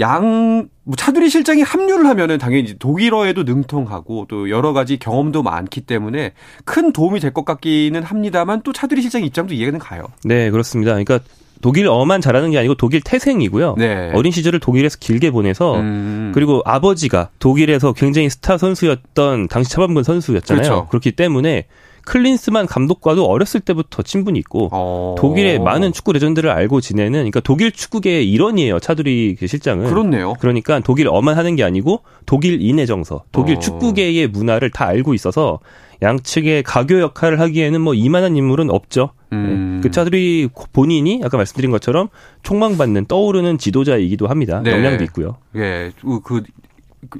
양, 0.00 0.68
뭐 0.84 0.94
차두리 0.96 1.28
실장이 1.28 1.62
합류를 1.62 2.06
하면은 2.06 2.38
당연히 2.38 2.78
독일어에도 2.78 3.42
능통하고 3.42 4.26
또 4.28 4.48
여러 4.48 4.72
가지 4.72 4.96
경험도 4.96 5.42
많기 5.42 5.80
때문에 5.80 6.34
큰 6.64 6.92
도움이 6.92 7.18
될 7.20 7.32
것 7.32 7.44
같기는 7.44 8.02
합니다만 8.02 8.62
또 8.62 8.72
차두리 8.72 9.02
실장 9.02 9.24
입장도 9.24 9.54
이해는 9.54 9.80
가요. 9.80 10.04
네, 10.24 10.50
그렇습니다. 10.50 10.92
그러니까 10.92 11.18
독일어만 11.60 12.20
잘하는 12.20 12.52
게 12.52 12.58
아니고 12.58 12.76
독일 12.76 13.00
태생이고요. 13.00 13.74
네. 13.76 14.12
어린 14.14 14.30
시절을 14.30 14.60
독일에서 14.60 14.96
길게 15.00 15.32
보내서 15.32 15.80
음. 15.80 16.30
그리고 16.32 16.62
아버지가 16.64 17.30
독일에서 17.40 17.92
굉장히 17.92 18.30
스타 18.30 18.56
선수였던 18.56 19.48
당시 19.48 19.70
차범근 19.72 20.04
선수였잖아요. 20.04 20.62
그렇죠. 20.62 20.86
그렇기 20.88 21.12
때문에 21.12 21.66
클린스만 22.08 22.66
감독과도 22.66 23.26
어렸을 23.26 23.60
때부터 23.60 24.02
친분이 24.02 24.38
있고 24.38 24.70
어. 24.72 25.14
독일의 25.18 25.58
많은 25.58 25.92
축구 25.92 26.14
레전드를 26.14 26.50
알고 26.50 26.80
지내는 26.80 27.12
그러니까 27.12 27.40
독일 27.40 27.70
축구계의 27.70 28.30
일원이에요. 28.30 28.80
차두리 28.80 29.36
그 29.38 29.46
실장은. 29.46 29.90
그렇네요. 29.90 30.32
그러니까 30.40 30.80
독일어만 30.80 31.36
하는 31.36 31.54
게 31.54 31.64
아니고 31.64 32.00
독일인의 32.24 32.86
정서, 32.86 33.24
독일 33.30 33.56
어. 33.56 33.58
축구계의 33.58 34.28
문화를 34.28 34.70
다 34.70 34.86
알고 34.86 35.12
있어서 35.12 35.58
양측의 36.00 36.62
가교 36.62 36.98
역할을 37.00 37.40
하기에는 37.40 37.80
뭐 37.80 37.92
이만한 37.92 38.36
인물은 38.36 38.70
없죠. 38.70 39.10
음. 39.32 39.74
네. 39.76 39.82
그 39.82 39.90
차두리 39.90 40.48
본인이 40.72 41.20
아까 41.22 41.36
말씀드린 41.36 41.70
것처럼 41.70 42.08
촉망받는 42.42 43.04
떠오르는 43.04 43.58
지도자이기도 43.58 44.28
합니다. 44.28 44.62
네. 44.64 44.72
역량도 44.72 45.04
있고요. 45.04 45.36
예, 45.56 45.92
그, 46.00 46.20
그 46.22 46.42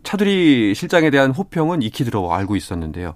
차두리 0.02 0.74
실장에 0.74 1.10
대한 1.10 1.30
호평은 1.30 1.82
익히 1.82 2.04
들어 2.04 2.30
알고 2.30 2.56
있었는데요. 2.56 3.14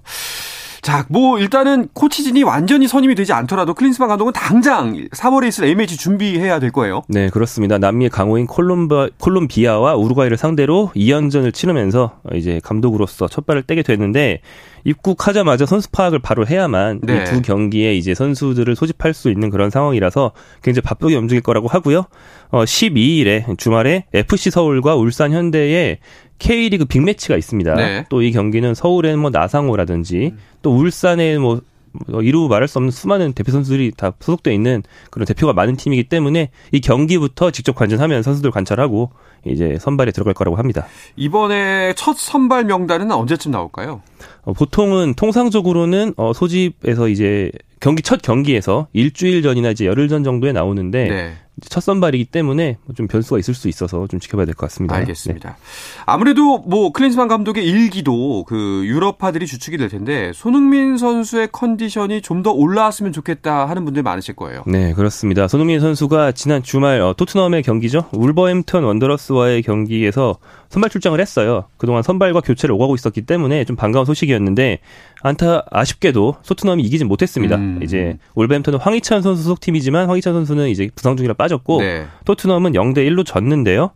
자, 0.83 1.05
뭐 1.07 1.39
일단은 1.39 1.87
코치진이 1.93 2.43
완전히 2.43 2.89
선임이 2.89 3.15
되지 3.15 3.31
않더라도 3.31 3.73
클린스만 3.73 4.09
감독은 4.09 4.33
당장 4.33 5.07
3월에 5.11 5.47
있을 5.47 5.63
A매치 5.63 5.95
준비해야 5.95 6.59
될 6.59 6.71
거예요. 6.73 7.03
네, 7.07 7.29
그렇습니다. 7.29 7.77
남미의 7.77 8.09
강호인 8.09 8.47
콜롬바, 8.47 9.07
콜롬비아와 9.17 9.95
우루과이를 9.95 10.35
상대로 10.35 10.91
2연전을 10.93 11.53
치르면서 11.53 12.19
이제 12.33 12.59
감독으로서 12.61 13.29
첫 13.29 13.45
발을 13.45 13.63
떼게 13.63 13.81
됐는데 13.81 14.41
입국하자마자 14.83 15.65
선수 15.65 15.89
파악을 15.89 16.19
바로 16.19 16.45
해야만 16.45 16.99
네. 17.03 17.23
이두 17.23 17.41
경기에 17.41 17.95
이제 17.95 18.13
선수들을 18.13 18.75
소집할 18.75 19.13
수 19.13 19.31
있는 19.31 19.49
그런 19.49 19.69
상황이라서 19.69 20.33
굉장히 20.61 20.83
바쁘게 20.83 21.15
움직일 21.15 21.41
거라고 21.41 21.69
하고요. 21.69 22.05
어 22.49 22.63
12일에 22.65 23.57
주말에 23.57 24.05
FC 24.13 24.51
서울과 24.51 24.95
울산 24.95 25.31
현대의 25.31 25.99
K리그 26.39 26.85
빅매치가 26.85 27.37
있습니다. 27.37 27.75
네. 27.75 28.05
또이 28.09 28.31
경기는 28.31 28.73
서울에는 28.73 29.19
뭐 29.19 29.29
나상호라든지 29.29 30.31
음. 30.33 30.39
또 30.61 30.75
울산에 30.75 31.37
뭐, 31.37 31.61
뭐 32.07 32.21
이루 32.21 32.47
말할 32.47 32.67
수 32.67 32.79
없는 32.79 32.91
수많은 32.91 33.33
대표 33.33 33.51
선수들이 33.51 33.91
다 33.95 34.13
소속돼 34.19 34.53
있는 34.53 34.83
그런 35.09 35.25
대표가 35.25 35.53
많은 35.53 35.75
팀이기 35.75 36.05
때문에 36.05 36.49
이 36.71 36.81
경기부터 36.81 37.51
직접 37.51 37.75
관전하면 37.75 38.23
선수들 38.23 38.51
관찰하고 38.51 39.11
이제 39.45 39.77
선발에 39.79 40.11
들어갈 40.11 40.33
거라고 40.33 40.57
합니다. 40.57 40.85
이번에 41.15 41.93
첫 41.95 42.17
선발 42.17 42.65
명단은 42.65 43.11
언제쯤 43.11 43.51
나올까요? 43.51 44.01
어, 44.43 44.53
보통은 44.53 45.13
통상적으로는 45.15 46.13
어, 46.17 46.33
소집에서 46.33 47.09
이제 47.09 47.51
경기 47.79 48.01
첫 48.01 48.21
경기에서 48.21 48.87
일주일 48.93 49.41
전이나 49.41 49.71
이제 49.71 49.85
열흘 49.85 50.07
전 50.07 50.23
정도에 50.23 50.53
나오는데 50.53 51.07
네. 51.09 51.33
첫 51.69 51.81
선발이기 51.81 52.25
때문에 52.25 52.77
좀 52.95 53.07
변수가 53.07 53.37
있을 53.39 53.53
수 53.53 53.67
있어서 53.69 54.07
좀 54.07 54.19
지켜봐야 54.19 54.45
될 54.45 54.55
것 54.55 54.65
같습니다. 54.67 54.95
알겠습니다. 54.95 55.49
네. 55.49 55.55
아무래도 56.05 56.57
뭐 56.59 56.91
클린스만 56.91 57.27
감독의 57.27 57.65
일기도 57.65 58.43
그 58.45 58.81
유럽파들이 58.85 59.45
주축이 59.47 59.77
될 59.77 59.87
텐데 59.89 60.31
손흥민 60.33 60.97
선수의 60.97 61.49
컨디션이 61.51 62.21
좀 62.21 62.43
더 62.43 62.51
올라왔으면 62.51 63.13
좋겠다 63.13 63.69
하는 63.69 63.85
분들 63.85 64.03
많으실 64.03 64.35
거예요. 64.35 64.63
네, 64.67 64.91
그렇습니다. 64.93 65.47
손흥민 65.47 65.79
선수가 65.79 66.33
지난 66.33 66.61
주말 66.61 66.99
어, 66.99 67.13
토트넘의 67.15 67.63
경기죠. 67.63 68.09
울버햄턴 68.11 68.83
원더러스와의 68.83 69.61
경기에서 69.61 70.37
선발 70.73 70.89
출장을 70.89 71.19
했어요. 71.21 71.65
그동안 71.77 72.01
선발과 72.01 72.41
교체를 72.41 72.73
오가고 72.73 72.95
있었기 72.95 73.21
때문에 73.21 73.63
좀 73.63 73.75
반가운 73.75 74.07
소식이었는데 74.07 74.79
안타 75.21 75.63
아쉽게도 75.69 76.37
토트넘이 76.47 76.81
이기진 76.81 77.07
못했습니다. 77.07 77.57
음. 77.57 77.79
이제 77.83 78.17
울버햄턴은 78.33 78.79
황희찬 78.79 79.21
선수 79.21 79.43
소속팀이지만 79.43 80.07
황희찬 80.07 80.33
선수는 80.33 80.69
이제 80.69 80.89
부상 80.95 81.15
중이라 81.15 81.35
빠졌고 81.35 81.81
네. 81.81 82.07
토트넘은 82.25 82.71
0대 82.71 83.07
1로 83.07 83.23
졌는데요. 83.23 83.91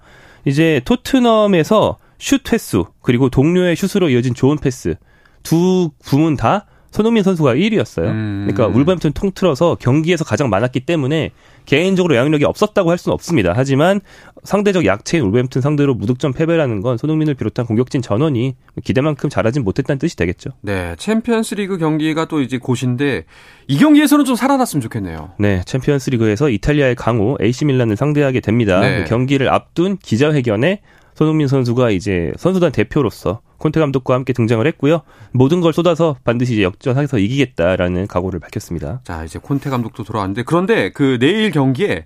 이제 0.46 0.80
토트넘에서 0.86 1.98
슛 2.20 2.54
횟수 2.54 2.86
그리고 3.02 3.30
동료의 3.30 3.76
슛으로 3.76 4.10
이어진 4.10 4.36
좋은 4.36 4.60
패스 4.60 4.98
두 5.42 5.90
부문 6.06 6.38
다 6.38 6.68
손흥민 6.98 7.22
선수가 7.22 7.54
1위였어요. 7.54 8.06
음. 8.06 8.48
그러니까 8.50 8.76
울버햄튼 8.76 9.12
통틀어서 9.14 9.78
경기에서 9.80 10.26
가장 10.26 10.50
많았기 10.50 10.80
때문에 10.80 11.30
개인적으로 11.68 12.16
영향력이 12.16 12.44
없었다고 12.44 12.90
할 12.90 12.98
수는 12.98 13.14
없습니다. 13.14 13.54
하지만 13.56 14.02
상대적 14.44 14.86
약체인 14.86 15.24
울버햄튼 15.26 15.62
상대로 15.62 15.94
무득점 15.94 16.34
패배라는 16.34 16.82
건 16.82 16.98
손흥민을 16.98 17.36
비롯한 17.36 17.68
공격진 17.68 18.02
전원이 18.02 18.56
기대만큼 18.84 19.30
잘하진 19.30 19.64
못했다는 19.64 20.00
뜻이 20.00 20.16
되겠죠. 20.16 20.52
네, 20.62 20.96
챔피언스리그 20.98 21.78
경기가 21.78 22.26
또 22.26 22.42
이제 22.42 22.58
곧인데 22.58 23.26
이 23.68 23.78
경기에서는 23.78 24.26
좀 24.26 24.36
살아났으면 24.36 24.82
좋겠네요. 24.82 25.34
네, 25.38 25.62
챔피언스리그에서 25.66 26.50
이탈리아의 26.50 26.96
강호 26.96 27.38
AC 27.40 27.66
밀란을 27.66 27.96
상대하게 27.96 28.40
됩니다. 28.40 28.80
네. 28.80 29.04
경기를 29.04 29.50
앞둔 29.50 29.98
기자회견에 29.98 30.82
손흥민 31.18 31.48
선수가 31.48 31.90
이제 31.90 32.32
선수단 32.38 32.72
대표로서 32.72 33.42
콘테 33.58 33.80
감독과 33.80 34.14
함께 34.14 34.34
등장을 34.34 34.66
했고요. 34.68 35.02
모든 35.32 35.62
걸 35.62 35.74
쏟아서 35.74 36.16
반드시 36.24 36.54
이제 36.54 36.62
역전해서 36.62 37.18
이기겠다라는 37.18 38.06
각오를 38.06 38.40
밝혔습니다. 38.40 39.02
자, 39.04 39.24
이제 39.24 39.40
콘테 39.40 39.72
감독도 39.72 40.04
돌아왔는데 40.04 40.44
그런데 40.44 40.92
그 40.92 41.18
내일 41.20 41.50
경기에 41.50 42.06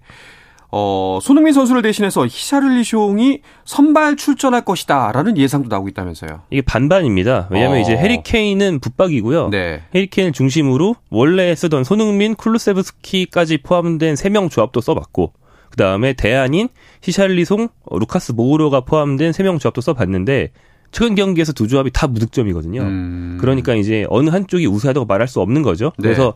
어, 0.72 1.20
손흥민 1.22 1.52
선수를 1.52 1.82
대신해서 1.82 2.24
히샤를리숑이 2.24 3.42
선발 3.66 4.16
출전할 4.16 4.64
것이다라는 4.64 5.38
예상도 5.38 5.68
나오고 5.68 5.90
있다면서요. 5.90 6.44
이게 6.50 6.62
반반입니다. 6.62 7.50
왜냐하면 7.52 7.80
어. 7.80 7.82
이제 7.82 7.98
해리 7.98 8.24
케인은 8.24 8.80
붙박이고요. 8.80 9.50
네. 9.50 9.82
해리 9.94 10.08
케인을 10.08 10.32
중심으로 10.32 10.96
원래 11.10 11.54
쓰던 11.54 11.84
손흥민, 11.84 12.36
쿨루세브스키까지 12.36 13.58
포함된 13.58 14.16
3명 14.16 14.50
조합도 14.50 14.80
써봤고 14.80 15.34
그 15.72 15.78
다음에 15.78 16.14
대안인 16.14 16.70
히샬리송, 17.02 17.70
루카스 17.90 18.34
모우로가 18.34 18.82
포함된 18.82 19.32
3명 19.32 19.60
조합도 19.60 19.82
써봤는데 19.82 20.52
최근 20.92 21.16
경기에서 21.16 21.54
두 21.54 21.68
조합이 21.68 21.90
다 21.92 22.08
무득점이거든요. 22.08 22.82
음. 22.82 23.38
그러니까 23.40 23.74
이제 23.74 24.06
어느 24.10 24.30
한쪽이 24.30 24.68
우세하다고 24.68 25.06
말할 25.06 25.28
수 25.28 25.40
없는 25.40 25.62
거죠. 25.62 25.94
네. 25.98 26.04
그래서 26.04 26.34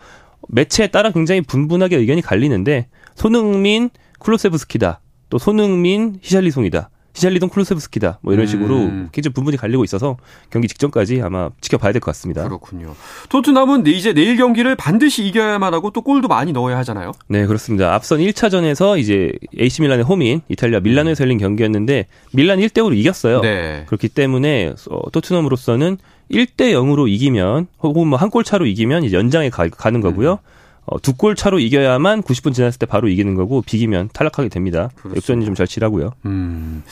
매체에 0.47 0.87
따라 0.87 1.11
굉장히 1.11 1.41
분분하게 1.41 1.97
의견이 1.97 2.21
갈리는데 2.21 2.87
손흥민, 3.15 3.89
클로세브스키다. 4.19 5.01
또 5.29 5.37
손흥민, 5.37 6.17
히샬리송이다. 6.21 6.89
히샬리동 7.15 7.49
클루세브스키다. 7.49 8.19
뭐 8.21 8.33
이런 8.33 8.45
식으로 8.45 8.75
음. 8.75 9.09
굉장히 9.11 9.33
분분히 9.33 9.57
갈리고 9.57 9.83
있어서 9.83 10.17
경기 10.49 10.67
직전까지 10.67 11.21
아마 11.21 11.49
지켜봐야 11.61 11.91
될 11.93 12.01
것 12.01 12.07
같습니다. 12.11 12.43
그렇군요. 12.43 12.93
토트넘은 13.29 13.87
이제 13.87 14.13
내일 14.13 14.37
경기를 14.37 14.75
반드시 14.75 15.25
이겨야만 15.25 15.73
하고 15.73 15.91
또 15.91 16.01
골도 16.01 16.27
많이 16.27 16.51
넣어야 16.51 16.77
하잖아요. 16.79 17.11
네, 17.27 17.45
그렇습니다. 17.45 17.93
앞선 17.95 18.19
1차전에서 18.19 18.99
이제 18.99 19.31
AC 19.59 19.81
밀란의 19.81 20.05
홈인 20.05 20.41
이탈리아 20.49 20.79
밀란에서 20.81 21.23
열린 21.23 21.37
경기였는데 21.37 22.07
밀란 22.33 22.59
1대 22.59 22.73
5로 22.83 22.95
이겼어요. 22.95 23.41
네. 23.41 23.83
그렇기 23.87 24.09
때문에 24.09 24.73
어, 24.89 25.09
토트넘으로서는 25.11 25.97
1대 26.31 26.71
0으로 26.73 27.07
이기면 27.07 27.67
혹은 27.81 28.07
뭐 28.07 28.17
한 28.19 28.29
골 28.29 28.43
차로 28.43 28.65
이기면 28.65 29.03
이제 29.03 29.15
연장에 29.15 29.49
가, 29.49 29.67
는 29.89 30.01
거고요. 30.01 30.33
음. 30.33 30.54
어, 30.85 30.99
두 31.01 31.13
골 31.17 31.35
차로 31.35 31.59
이겨야만 31.59 32.21
90분 32.23 32.53
지났을 32.53 32.77
때 32.77 32.85
바로 32.85 33.07
이기는 33.07 33.33
거고 33.35 33.61
비기면 33.61 34.09
탈락하게 34.13 34.49
됩니다. 34.49 34.89
그렇습니다. 34.95 35.17
역전이 35.17 35.45
좀 35.45 35.55
절실하고요. 35.55 36.11
음. 36.25 36.83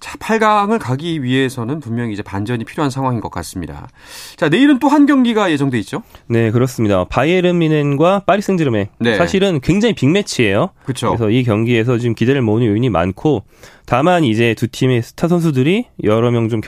자, 0.00 0.16
8강을 0.18 0.78
가기 0.78 1.22
위해서는 1.22 1.80
분명히 1.80 2.12
이제 2.12 2.22
반전이 2.22 2.64
필요한 2.64 2.90
상황인 2.90 3.20
것 3.20 3.30
같습니다. 3.30 3.88
자, 4.36 4.48
내일은 4.48 4.78
또 4.78 4.88
한 4.88 5.06
경기가 5.06 5.50
예정돼 5.50 5.76
있죠? 5.80 6.02
네, 6.28 6.50
그렇습니다. 6.52 7.04
바이에른 7.04 7.58
미넨과 7.58 8.20
파리 8.26 8.40
생제르맹. 8.42 8.86
네. 9.00 9.16
사실은 9.16 9.60
굉장히 9.60 9.94
빅매치예요. 9.94 10.70
그렇죠. 10.84 11.08
그래서 11.08 11.30
이 11.30 11.42
경기에서 11.42 11.98
지금 11.98 12.14
기대를 12.14 12.42
모으는 12.42 12.66
요인이 12.68 12.88
많고 12.90 13.42
다만 13.86 14.24
이제 14.24 14.54
두 14.54 14.68
팀의 14.68 15.02
스타 15.02 15.28
선수들이 15.28 15.86
여러 16.04 16.30
명좀 16.30 16.60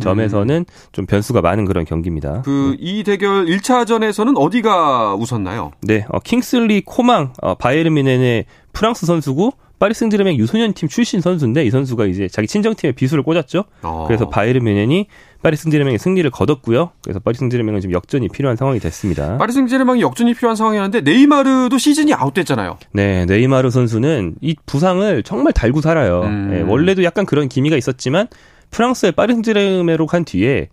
점에서는 0.00 0.56
음. 0.56 0.64
좀 0.92 1.06
변수가 1.06 1.40
많은 1.40 1.64
그런 1.64 1.84
경기입니다. 1.84 2.42
그이 2.42 3.02
네. 3.02 3.02
대결 3.02 3.46
1차전에서는 3.46 4.36
어디가 4.36 5.14
웃었나요? 5.14 5.72
네, 5.82 6.06
어, 6.08 6.18
킹슬리 6.20 6.82
코망 6.84 7.32
어, 7.42 7.54
바이에른 7.54 7.94
뮌헨의 7.94 8.46
프랑스 8.72 9.06
선수고 9.06 9.52
파리 9.78 9.94
생제르맹 9.94 10.36
유소년 10.36 10.72
팀 10.72 10.88
출신 10.88 11.20
선수인데 11.20 11.64
이 11.64 11.70
선수가 11.70 12.06
이제 12.06 12.28
자기 12.28 12.48
친정팀에 12.48 12.92
비수를 12.92 13.22
꽂았죠. 13.22 13.64
어. 13.82 14.04
그래서 14.08 14.28
바이에른 14.28 14.64
뮌헨이 14.64 15.06
파리 15.42 15.56
생제르맹의 15.56 15.98
승리를 15.98 16.28
거뒀고요. 16.30 16.90
그래서 17.02 17.20
파리 17.20 17.36
생제르맹은 17.36 17.80
지금 17.80 17.94
역전이 17.94 18.28
필요한 18.28 18.56
상황이 18.56 18.80
됐습니다. 18.80 19.38
파리 19.38 19.52
생제르맹이 19.52 20.00
역전이 20.00 20.34
필요한 20.34 20.56
상황이었는데 20.56 21.00
네이마르도 21.02 21.78
시즌이 21.78 22.12
아웃됐잖아요. 22.14 22.78
네, 22.92 23.24
네이마르 23.26 23.70
선수는 23.70 24.36
이 24.40 24.56
부상을 24.66 25.22
정말 25.22 25.52
달고 25.52 25.80
살아요. 25.80 26.22
음. 26.22 26.50
네, 26.50 26.62
원래도 26.62 27.04
약간 27.04 27.24
그런 27.24 27.48
기미가 27.48 27.76
있었지만 27.76 28.26
프랑스의 28.70 29.12
파리 29.12 29.32
생제르맹으로 29.34 30.06
간 30.06 30.24
뒤에 30.24 30.68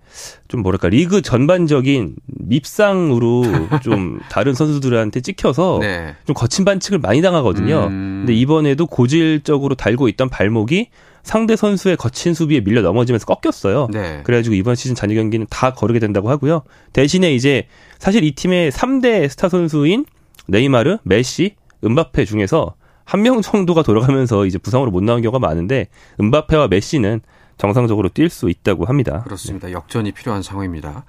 좀 0.48 0.62
뭐랄까 0.62 0.90
리그 0.90 1.22
전반적인 1.22 2.16
밉상으로 2.26 3.44
좀 3.84 4.20
다른 4.30 4.54
선수들한테 4.54 5.22
찍혀서 5.22 5.80
네. 5.82 6.16
좀 6.26 6.34
거친 6.34 6.66
반칙을 6.66 7.00
많이 7.00 7.22
당하거든요. 7.22 7.88
음. 7.88 8.24
근데 8.26 8.34
이번에도 8.34 8.86
고질적으로 8.86 9.76
달고 9.76 10.08
있던 10.10 10.30
발목이 10.30 10.90
상대 11.24 11.56
선수의 11.56 11.98
거친 11.98 12.34
수비에 12.34 12.62
밀려 12.62 12.82
넘어지면서 12.82 13.26
꺾였어요. 13.26 13.88
네. 13.92 14.22
그래가지고 14.24 14.56
이번 14.56 14.76
시즌 14.76 14.94
잔여 14.94 15.16
경기는 15.16 15.48
다 15.50 15.74
거르게 15.74 16.00
된다고 16.00 16.30
하고요. 16.30 16.62
대신에 16.94 17.34
이제 17.34 17.68
사실 17.98 18.24
이 18.24 18.32
팀의 18.34 18.72
3대 18.72 19.28
스타 19.30 19.50
선수인 19.50 20.06
네이마르, 20.48 21.00
메시, 21.04 21.56
은바페 21.84 22.26
중에서 22.26 22.76
한 23.06 23.22
명 23.22 23.42
정도가 23.42 23.84
돌아가면서 23.84 24.46
이제 24.48 24.58
부상으로 24.58 24.92
못 24.92 25.04
나온 25.04 25.22
경우가 25.22 25.40
많은데 25.40 25.88
음바페와 26.20 26.68
메시는 26.70 27.22
정상적으로 27.58 28.10
뛸 28.10 28.30
수 28.30 28.50
있다고 28.50 28.86
합니다. 28.86 29.22
그렇습니다. 29.24 29.68
네. 29.68 29.74
역전이 29.74 30.12
필요한 30.12 30.42
상황입니다. 30.42 31.06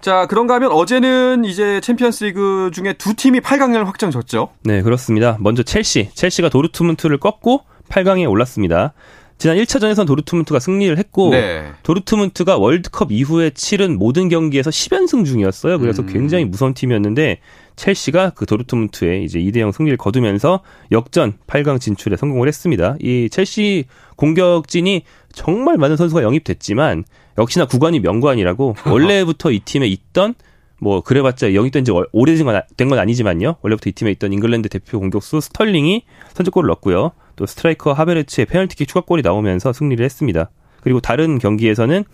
자, 0.00 0.26
그런가 0.26 0.54
하면 0.54 0.72
어제는 0.72 1.44
이제 1.44 1.80
챔피언스 1.80 2.24
리그 2.24 2.70
중에 2.72 2.94
두 2.94 3.14
팀이 3.14 3.40
8강을 3.40 3.84
확정 3.84 4.15
졌죠? 4.15 4.50
네, 4.62 4.82
그렇습니다. 4.82 5.36
먼저 5.40 5.62
첼시. 5.62 6.10
첼시가 6.14 6.48
도르트문트를 6.48 7.18
꺾고 7.18 7.62
8강에 7.88 8.28
올랐습니다. 8.28 8.92
지난 9.38 9.56
1차전에선 9.56 10.06
도르트문트가 10.06 10.60
승리를 10.60 10.96
했고 10.96 11.30
네. 11.30 11.72
도르트문트가 11.82 12.56
월드컵 12.56 13.10
이후에 13.10 13.50
치른 13.50 13.98
모든 13.98 14.28
경기에서 14.28 14.70
10연승 14.70 15.24
중이었어요. 15.24 15.78
그래서 15.78 16.02
음. 16.02 16.06
굉장히 16.06 16.44
무서운 16.44 16.72
팀이었는데 16.72 17.40
첼시가 17.76 18.30
그 18.30 18.46
도르트문트에 18.46 19.22
이제 19.22 19.38
2대 19.40 19.58
0 19.58 19.72
승리를 19.72 19.96
거두면서 19.98 20.60
역전 20.92 21.34
8강 21.46 21.80
진출에 21.80 22.16
성공을 22.16 22.48
했습니다. 22.48 22.96
이 23.00 23.28
첼시 23.30 23.84
공격진이 24.16 25.02
정말 25.32 25.76
많은 25.76 25.96
선수가 25.96 26.22
영입됐지만 26.22 27.04
역시나 27.38 27.66
구관이 27.66 28.00
명관이라고 28.00 28.76
원래부터 28.86 29.50
이 29.50 29.60
팀에 29.60 29.86
있던 29.88 30.34
뭐 30.80 31.00
그래봤자 31.00 31.54
영입된 31.54 31.84
지 31.84 31.92
오래된 32.12 32.44
건, 32.44 32.60
된 32.76 32.88
건 32.88 32.98
아니지만요. 32.98 33.56
원래부터 33.62 33.90
이 33.90 33.92
팀에 33.92 34.10
있던 34.12 34.32
잉글랜드 34.32 34.68
대표 34.68 35.00
공격수 35.00 35.40
스털링이 35.40 36.04
선제골을 36.34 36.68
넣었고요. 36.68 37.12
또 37.36 37.46
스트라이커 37.46 37.92
하베르츠의 37.92 38.46
페널티킥 38.46 38.86
추가골이 38.88 39.22
나오면서 39.22 39.72
승리를 39.72 40.04
했습니다. 40.04 40.50
그리고 40.82 41.00
다른 41.00 41.38
경기에서는 41.38 42.04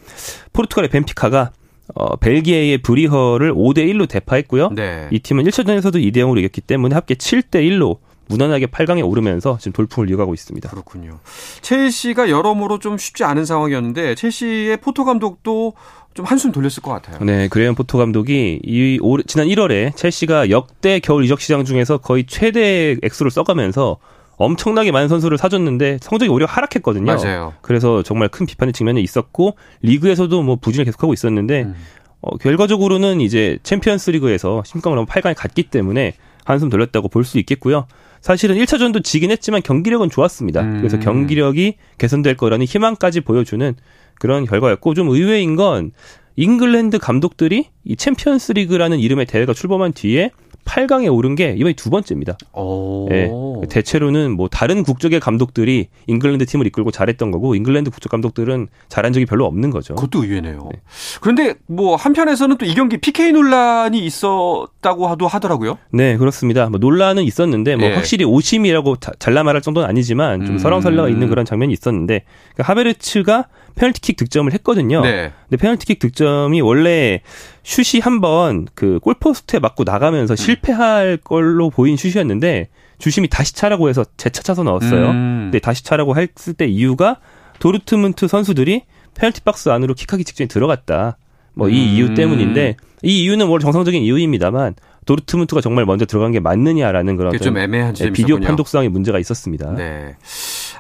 포르투갈의 0.53 0.91
벤피카가 0.91 1.51
어, 1.95 2.17
벨기에의 2.17 2.79
브뤼허를 2.79 3.55
5대 3.55 3.79
1로 3.93 4.09
대파했고요. 4.09 4.71
네. 4.71 5.09
이 5.11 5.19
팀은 5.19 5.45
1차전에서도 5.45 5.95
2대 5.97 6.17
0으로 6.17 6.39
이겼기 6.39 6.61
때문에 6.63 6.95
합계 6.95 7.15
7대 7.15 7.57
1로 7.69 7.99
무난하게 8.31 8.67
8강에 8.67 9.07
오르면서 9.07 9.59
지금 9.59 9.73
돌풍을 9.73 10.09
이어가고 10.09 10.33
있습니다. 10.35 10.71
그렇군요. 10.71 11.19
첼시가 11.63 12.31
여러모로 12.31 12.79
좀 12.79 12.97
쉽지 12.97 13.25
않은 13.25 13.45
상황이었는데 13.45 14.15
첼시의 14.15 14.77
포터 14.79 15.05
감독도 15.05 15.75
좀 16.15 16.27
한숨 16.27 16.53
돌렸을 16.53 16.83
것 16.83 16.93
같아요. 16.93 17.19
네, 17.25 17.49
그레이엄 17.49 17.75
포터 17.75 17.99
감독이 17.99 18.61
이 18.63 18.99
올, 19.03 19.23
지난 19.25 19.49
1월에 19.49 19.97
첼시가 19.97 20.51
역대 20.51 21.01
겨울 21.01 21.25
이적 21.25 21.41
시장 21.41 21.65
중에서 21.65 21.99
거의 21.99 22.25
최대 22.27 22.97
액수를 23.03 23.31
써가면서 23.31 23.99
엄청나게 24.45 24.91
많은 24.91 25.09
선수를 25.09 25.39
사줬는데 25.39 25.99
성적이 26.01 26.31
오히려 26.31 26.47
하락했거든요. 26.47 27.05
맞아요. 27.05 27.55
그래서 27.61 28.03
정말 28.03 28.29
큰 28.29 28.47
비판에 28.47 28.73
직면해 28.73 29.03
있었고 29.03 29.57
리그에서도 29.83 30.43
뭐 30.43 30.57
부진을 30.57 30.85
계속하고 30.87 31.13
있었는데 31.13 31.63
음. 31.65 31.75
어, 32.23 32.37
결과적으로는 32.37 33.21
이제 33.21 33.59
챔피언스 33.63 34.11
리그에서 34.11 34.63
16강을 34.65 34.97
넘어 34.97 35.07
8강에 35.07 35.35
갔기 35.37 35.65
때문에 35.65 36.15
한숨 36.45 36.69
돌렸다고 36.71 37.09
볼 37.09 37.25
수 37.25 37.39
있겠고요. 37.39 37.87
사실은 38.21 38.57
1차전도 38.57 39.05
지긴 39.05 39.31
했지만 39.31 39.63
경기력은 39.63 40.11
좋았습니다. 40.11 40.61
음. 40.63 40.77
그래서 40.79 40.99
경기력이 40.99 41.77
개선될 41.99 42.37
거라는 42.37 42.67
희망까지 42.67 43.21
보여주는 43.21 43.75
그런 44.19 44.45
결과였고 44.45 44.95
좀 44.95 45.09
의외인 45.09 45.57
건 45.57 45.93
잉글랜드 46.37 46.99
감독들이 46.99 47.69
이 47.85 47.97
챔피언스 47.97 48.53
리그라는 48.53 48.99
이름의 49.01 49.27
대회가 49.27 49.53
출범한 49.53 49.93
뒤에 49.93 50.31
8강에 50.65 51.13
오른 51.15 51.35
게 51.35 51.55
이번이 51.57 51.75
두 51.75 51.91
번째입니다. 51.91 52.39
예, 53.11 53.31
대체로는 53.69 54.33
뭐 54.33 54.49
다른 54.49 54.83
국적의 54.83 55.21
감독들이 55.21 55.89
잉글랜드 56.07 56.47
팀을 56.47 56.67
이끌고 56.69 56.91
잘했던 56.91 57.31
거고 57.31 57.55
잉글랜드 57.55 57.91
국적 57.91 58.11
감독들은 58.11 58.69
잘한 58.89 59.13
적이 59.13 59.27
별로 59.27 59.47
없는 59.47 59.71
거죠. 59.71 59.95
그것도 59.97 60.25
의외네요. 60.25 60.69
네. 60.73 60.81
그런데 61.21 61.55
뭐 61.67 61.97
한편에서는 61.97 62.57
또 62.57 62.71
이 62.71 62.75
경기 62.75 62.99
PK 62.99 63.33
논란이 63.33 63.99
있었다고 63.99 65.09
하더라고요. 65.27 65.77
네, 65.91 66.17
그렇습니다. 66.17 66.69
뭐 66.69 66.79
논란은 66.79 67.25
있었는데 67.25 67.75
뭐 67.75 67.89
네. 67.89 67.95
확실히 67.97 68.25
오심이라고 68.25 68.97
잘라 69.19 69.43
말할 69.43 69.61
정도는 69.61 69.89
아니지만 69.89 70.47
좀 70.47 70.55
음. 70.55 70.59
설왕설래가 70.59 71.09
있는 71.09 71.29
그런 71.29 71.45
장면이 71.45 71.73
있었는데 71.73 72.23
그러니까 72.55 72.71
하베르츠가 72.71 73.49
페널티킥 73.81 74.19
득점을 74.19 74.53
했거든요. 74.53 75.01
네. 75.01 75.33
근데 75.49 75.57
페널티킥 75.57 75.99
득점이 75.99 76.61
원래 76.61 77.23
슛이 77.63 78.03
한번 78.03 78.69
그 78.75 78.99
골포스트에 79.01 79.59
맞고 79.59 79.85
나가면서 79.85 80.35
음. 80.35 80.37
실패할 80.37 81.17
걸로 81.25 81.71
보인 81.71 81.97
슛이었는데 81.97 82.69
주심이 82.99 83.29
다시 83.29 83.55
차라고 83.55 83.89
해서 83.89 84.05
재차 84.19 84.43
차서 84.43 84.65
넣었어요. 84.65 85.09
음. 85.09 85.41
근데 85.45 85.61
다시 85.61 85.83
차라고 85.83 86.15
했을 86.17 86.53
때 86.53 86.67
이유가 86.67 87.21
도르트문트 87.59 88.29
선수들이 88.29 88.83
페널티 89.15 89.41
박스 89.41 89.71
안으로 89.71 89.95
킥하기 89.95 90.25
직전에 90.25 90.49
들어갔다. 90.49 91.17
뭐이 91.55 91.73
음. 91.73 91.95
이유 91.95 92.15
때문인데 92.15 92.77
이 93.03 93.23
이유는 93.23 93.47
원래 93.47 93.63
정상적인 93.63 94.03
이유입니다만 94.03 94.75
도르트문트가 95.07 95.63
정말 95.63 95.87
먼저 95.87 96.05
들어간 96.05 96.33
게 96.33 96.41
맞느냐라는 96.41 97.17
그런 97.17 97.37
좀 97.39 97.57
애매한 97.57 97.95
네, 97.95 98.11
비디오 98.11 98.39
판독상의 98.39 98.91
문제가 98.91 99.19
있었습니다. 99.19 99.75
네. 99.75 100.17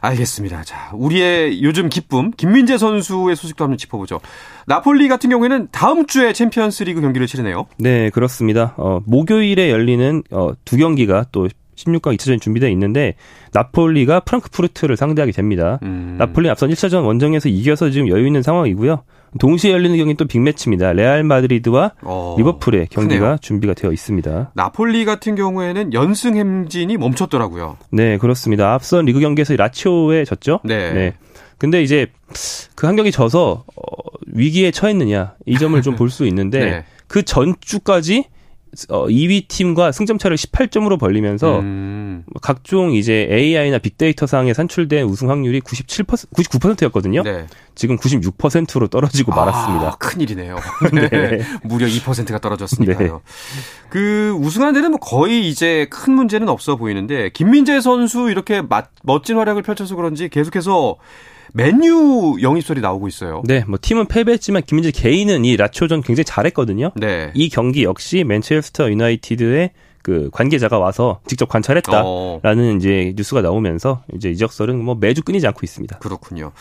알겠습니다. 0.00 0.64
자, 0.64 0.90
우리의 0.94 1.62
요즘 1.62 1.88
기쁨 1.88 2.30
김민재 2.30 2.78
선수의 2.78 3.36
소식도 3.36 3.64
한번 3.64 3.78
짚어보죠. 3.78 4.20
나폴리 4.66 5.08
같은 5.08 5.30
경우에는 5.30 5.68
다음 5.70 6.06
주에 6.06 6.32
챔피언스리그 6.32 7.00
경기를 7.00 7.26
치르네요. 7.26 7.66
네, 7.78 8.10
그렇습니다. 8.10 8.74
어, 8.76 9.00
목요일에 9.04 9.70
열리는 9.70 10.22
어, 10.30 10.52
두 10.64 10.76
경기가 10.76 11.26
또 11.32 11.48
16강 11.76 12.16
2차전이 12.16 12.40
준비되어 12.40 12.68
있는데 12.70 13.14
나폴리가 13.52 14.20
프랑크푸르트를 14.20 14.96
상대하게 14.96 15.32
됩니다. 15.32 15.78
음. 15.82 16.16
나폴리 16.18 16.48
앞선 16.50 16.70
1차전 16.70 17.04
원정에서 17.04 17.48
이겨서 17.48 17.90
지금 17.90 18.08
여유 18.08 18.26
있는 18.26 18.42
상황이고요. 18.42 19.02
동시에 19.38 19.70
열리는 19.72 19.96
경기는 19.96 20.16
또 20.16 20.24
빅매치입니다. 20.26 20.92
레알 20.92 21.22
마드리드와 21.22 21.92
어, 22.02 22.34
리버풀의 22.38 22.88
경기가 22.90 23.20
크네요. 23.20 23.36
준비가 23.40 23.74
되어 23.74 23.92
있습니다. 23.92 24.50
나폴리 24.54 25.04
같은 25.04 25.34
경우에는 25.36 25.92
연승 25.94 26.36
행진이 26.36 26.96
멈췄더라고요. 26.96 27.76
네, 27.92 28.18
그렇습니다. 28.18 28.74
앞선 28.74 29.04
리그 29.04 29.20
경기에서 29.20 29.54
라치오에 29.56 30.24
졌죠. 30.24 30.60
네. 30.64 30.92
네. 30.92 31.14
근데 31.58 31.82
이제 31.82 32.06
그 32.74 32.86
한 32.86 32.96
경기 32.96 33.12
져서 33.12 33.64
어, 33.76 33.82
위기에 34.26 34.70
처했느냐 34.70 35.34
이 35.46 35.58
점을 35.58 35.80
좀 35.82 35.94
볼 35.96 36.10
수 36.10 36.26
있는데 36.26 36.58
네. 36.60 36.84
그 37.06 37.22
전주까지 37.22 38.24
어, 38.88 39.06
2위 39.06 39.48
팀과 39.48 39.90
승점 39.92 40.18
차를 40.18 40.36
18점으로 40.36 40.98
벌리면서 40.98 41.58
음. 41.58 42.24
각종 42.40 42.92
이제 42.92 43.28
AI나 43.30 43.78
빅데이터 43.78 44.26
상에 44.26 44.54
산출된 44.54 45.06
우승 45.06 45.28
확률이 45.28 45.60
97% 45.60 46.06
99%였거든요. 46.06 47.22
네. 47.22 47.46
지금 47.74 47.96
96%로 47.96 48.88
떨어지고 48.88 49.32
아, 49.32 49.36
말았습니다. 49.36 49.96
큰일이네요. 49.98 50.56
네. 50.92 51.08
네. 51.08 51.38
무려 51.62 51.86
2%가 51.86 52.38
떨어졌으니까요. 52.38 53.12
네. 53.14 53.88
그 53.88 54.36
우승한 54.38 54.74
데는 54.74 54.90
뭐 54.90 55.00
거의 55.00 55.48
이제 55.48 55.86
큰 55.90 56.12
문제는 56.14 56.48
없어 56.48 56.76
보이는데 56.76 57.30
김민재 57.30 57.80
선수 57.80 58.30
이렇게 58.30 58.62
멋진 59.02 59.36
활약을 59.36 59.62
펼쳐서 59.62 59.96
그런지 59.96 60.28
계속해서 60.28 60.96
맨유 61.52 62.38
영입설이 62.42 62.80
나오고 62.80 63.08
있어요. 63.08 63.42
네, 63.44 63.64
뭐 63.66 63.78
팀은 63.80 64.06
패배했지만 64.06 64.62
김민재 64.62 64.90
개인은 64.90 65.44
이 65.44 65.56
라초전 65.56 66.02
굉장히 66.02 66.24
잘했거든요. 66.24 66.92
네. 66.96 67.30
이 67.34 67.48
경기 67.48 67.84
역시 67.84 68.24
맨체스터 68.24 68.90
유나이티드의 68.90 69.70
그 70.02 70.30
관계자가 70.32 70.78
와서 70.78 71.20
직접 71.26 71.48
관찰했다라는 71.48 72.02
어. 72.44 72.76
이제 72.76 73.12
뉴스가 73.16 73.42
나오면서 73.42 74.02
이제 74.14 74.30
이적설은 74.30 74.82
뭐 74.82 74.94
매주 74.94 75.22
끊이지 75.22 75.46
않고 75.46 75.60
있습니다. 75.62 75.98
그렇군요. 75.98 76.52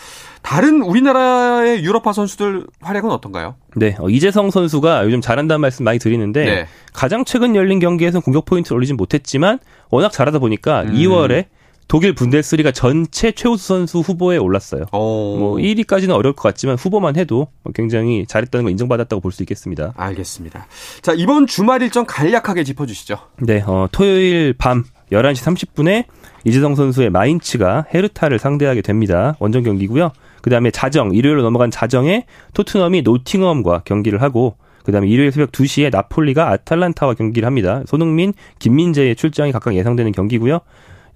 다른 0.41 0.81
우리나라의 0.81 1.83
유럽파 1.83 2.11
선수들 2.11 2.67
활약은 2.81 3.09
어떤가요? 3.09 3.55
네, 3.75 3.95
어, 3.99 4.09
이재성 4.09 4.51
선수가 4.51 5.05
요즘 5.05 5.21
잘한다는 5.21 5.61
말씀 5.61 5.85
많이 5.85 5.99
드리는데 5.99 6.43
네. 6.43 6.67
가장 6.93 7.23
최근 7.23 7.55
열린 7.55 7.79
경기에서 7.79 8.19
공격 8.19 8.45
포인트를 8.45 8.75
올리진 8.75 8.97
못했지만 8.97 9.59
워낙 9.89 10.11
잘하다 10.11 10.39
보니까 10.39 10.81
음. 10.83 10.93
2월에 10.93 11.45
독일 11.89 12.13
분데스리가 12.13 12.71
전체 12.71 13.31
최우수 13.31 13.67
선수 13.67 13.99
후보에 13.99 14.37
올랐어요. 14.37 14.83
오. 14.93 15.37
뭐 15.37 15.55
1위까지는 15.57 16.11
어려울 16.11 16.35
것 16.35 16.43
같지만 16.43 16.75
후보만 16.77 17.17
해도 17.17 17.47
굉장히 17.73 18.25
잘했다는 18.27 18.63
걸 18.63 18.71
인정받았다고 18.71 19.19
볼 19.19 19.31
수 19.31 19.41
있겠습니다. 19.43 19.93
알겠습니다. 19.97 20.67
자, 21.01 21.13
이번 21.13 21.47
주말 21.47 21.81
일정 21.81 22.05
간략하게 22.07 22.63
짚어주시죠. 22.63 23.17
네, 23.41 23.63
어, 23.65 23.87
토요일 23.91 24.53
밤 24.53 24.85
11시 25.11 25.43
30분에 25.43 26.05
이재성 26.45 26.75
선수의 26.75 27.09
마인츠가 27.09 27.85
헤르타를 27.93 28.37
상대하게 28.37 28.81
됩니다. 28.83 29.35
원정 29.39 29.63
경기고요. 29.63 30.11
그 30.43 30.49
다음에 30.51 30.69
자정, 30.71 31.13
일요일로 31.13 31.41
넘어간 31.41 31.71
자정에 31.71 32.25
토트넘이 32.53 33.01
노팅엄과 33.01 33.81
경기를 33.85 34.21
하고 34.21 34.55
그다음에 34.83 35.07
일요일 35.07 35.31
새벽 35.31 35.51
2시에 35.51 35.91
나폴리가 35.91 36.49
아탈란타와 36.51 37.15
경기를 37.15 37.47
합니다. 37.47 37.81
손흥민, 37.87 38.33
김민재의 38.59 39.15
출장이 39.15 39.51
각각 39.51 39.75
예상되는 39.75 40.11
경기고요. 40.11 40.59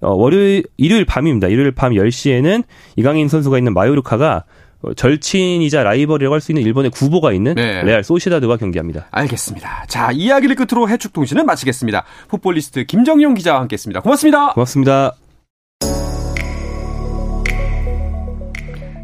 어, 0.04 0.14
월요일, 0.14 0.64
일요일 0.76 1.04
밤입니다. 1.04 1.48
일요일 1.48 1.72
밤 1.72 1.92
10시에는 1.92 2.62
이강인 2.96 3.28
선수가 3.28 3.58
있는 3.58 3.74
마요르카가 3.74 4.44
어, 4.82 4.94
절친이자 4.94 5.82
라이벌이라고 5.82 6.34
할 6.34 6.40
수 6.40 6.52
있는 6.52 6.62
일본의 6.62 6.90
구보가 6.90 7.32
있는 7.32 7.54
네. 7.54 7.82
레알 7.82 8.04
소시다드와 8.04 8.58
경기합니다. 8.58 9.06
알겠습니다. 9.10 9.86
자, 9.88 10.10
이야기를 10.12 10.56
끝으로 10.56 10.88
해축 10.88 11.12
통신은 11.12 11.46
마치겠습니다. 11.46 12.04
풋볼리스트 12.28 12.84
김정용 12.84 13.34
기자와 13.34 13.60
함께했습니다. 13.60 14.00
고맙습니다. 14.00 14.52
고맙습니다. 14.52 15.14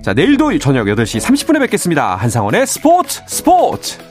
자, 0.03 0.15
내일도 0.15 0.57
저녁 0.59 0.87
8시 0.87 1.21
30분에 1.21 1.61
뵙겠습니다. 1.61 2.17
한상원의 2.17 2.67
스포츠 2.67 3.23
스포츠! 3.27 4.10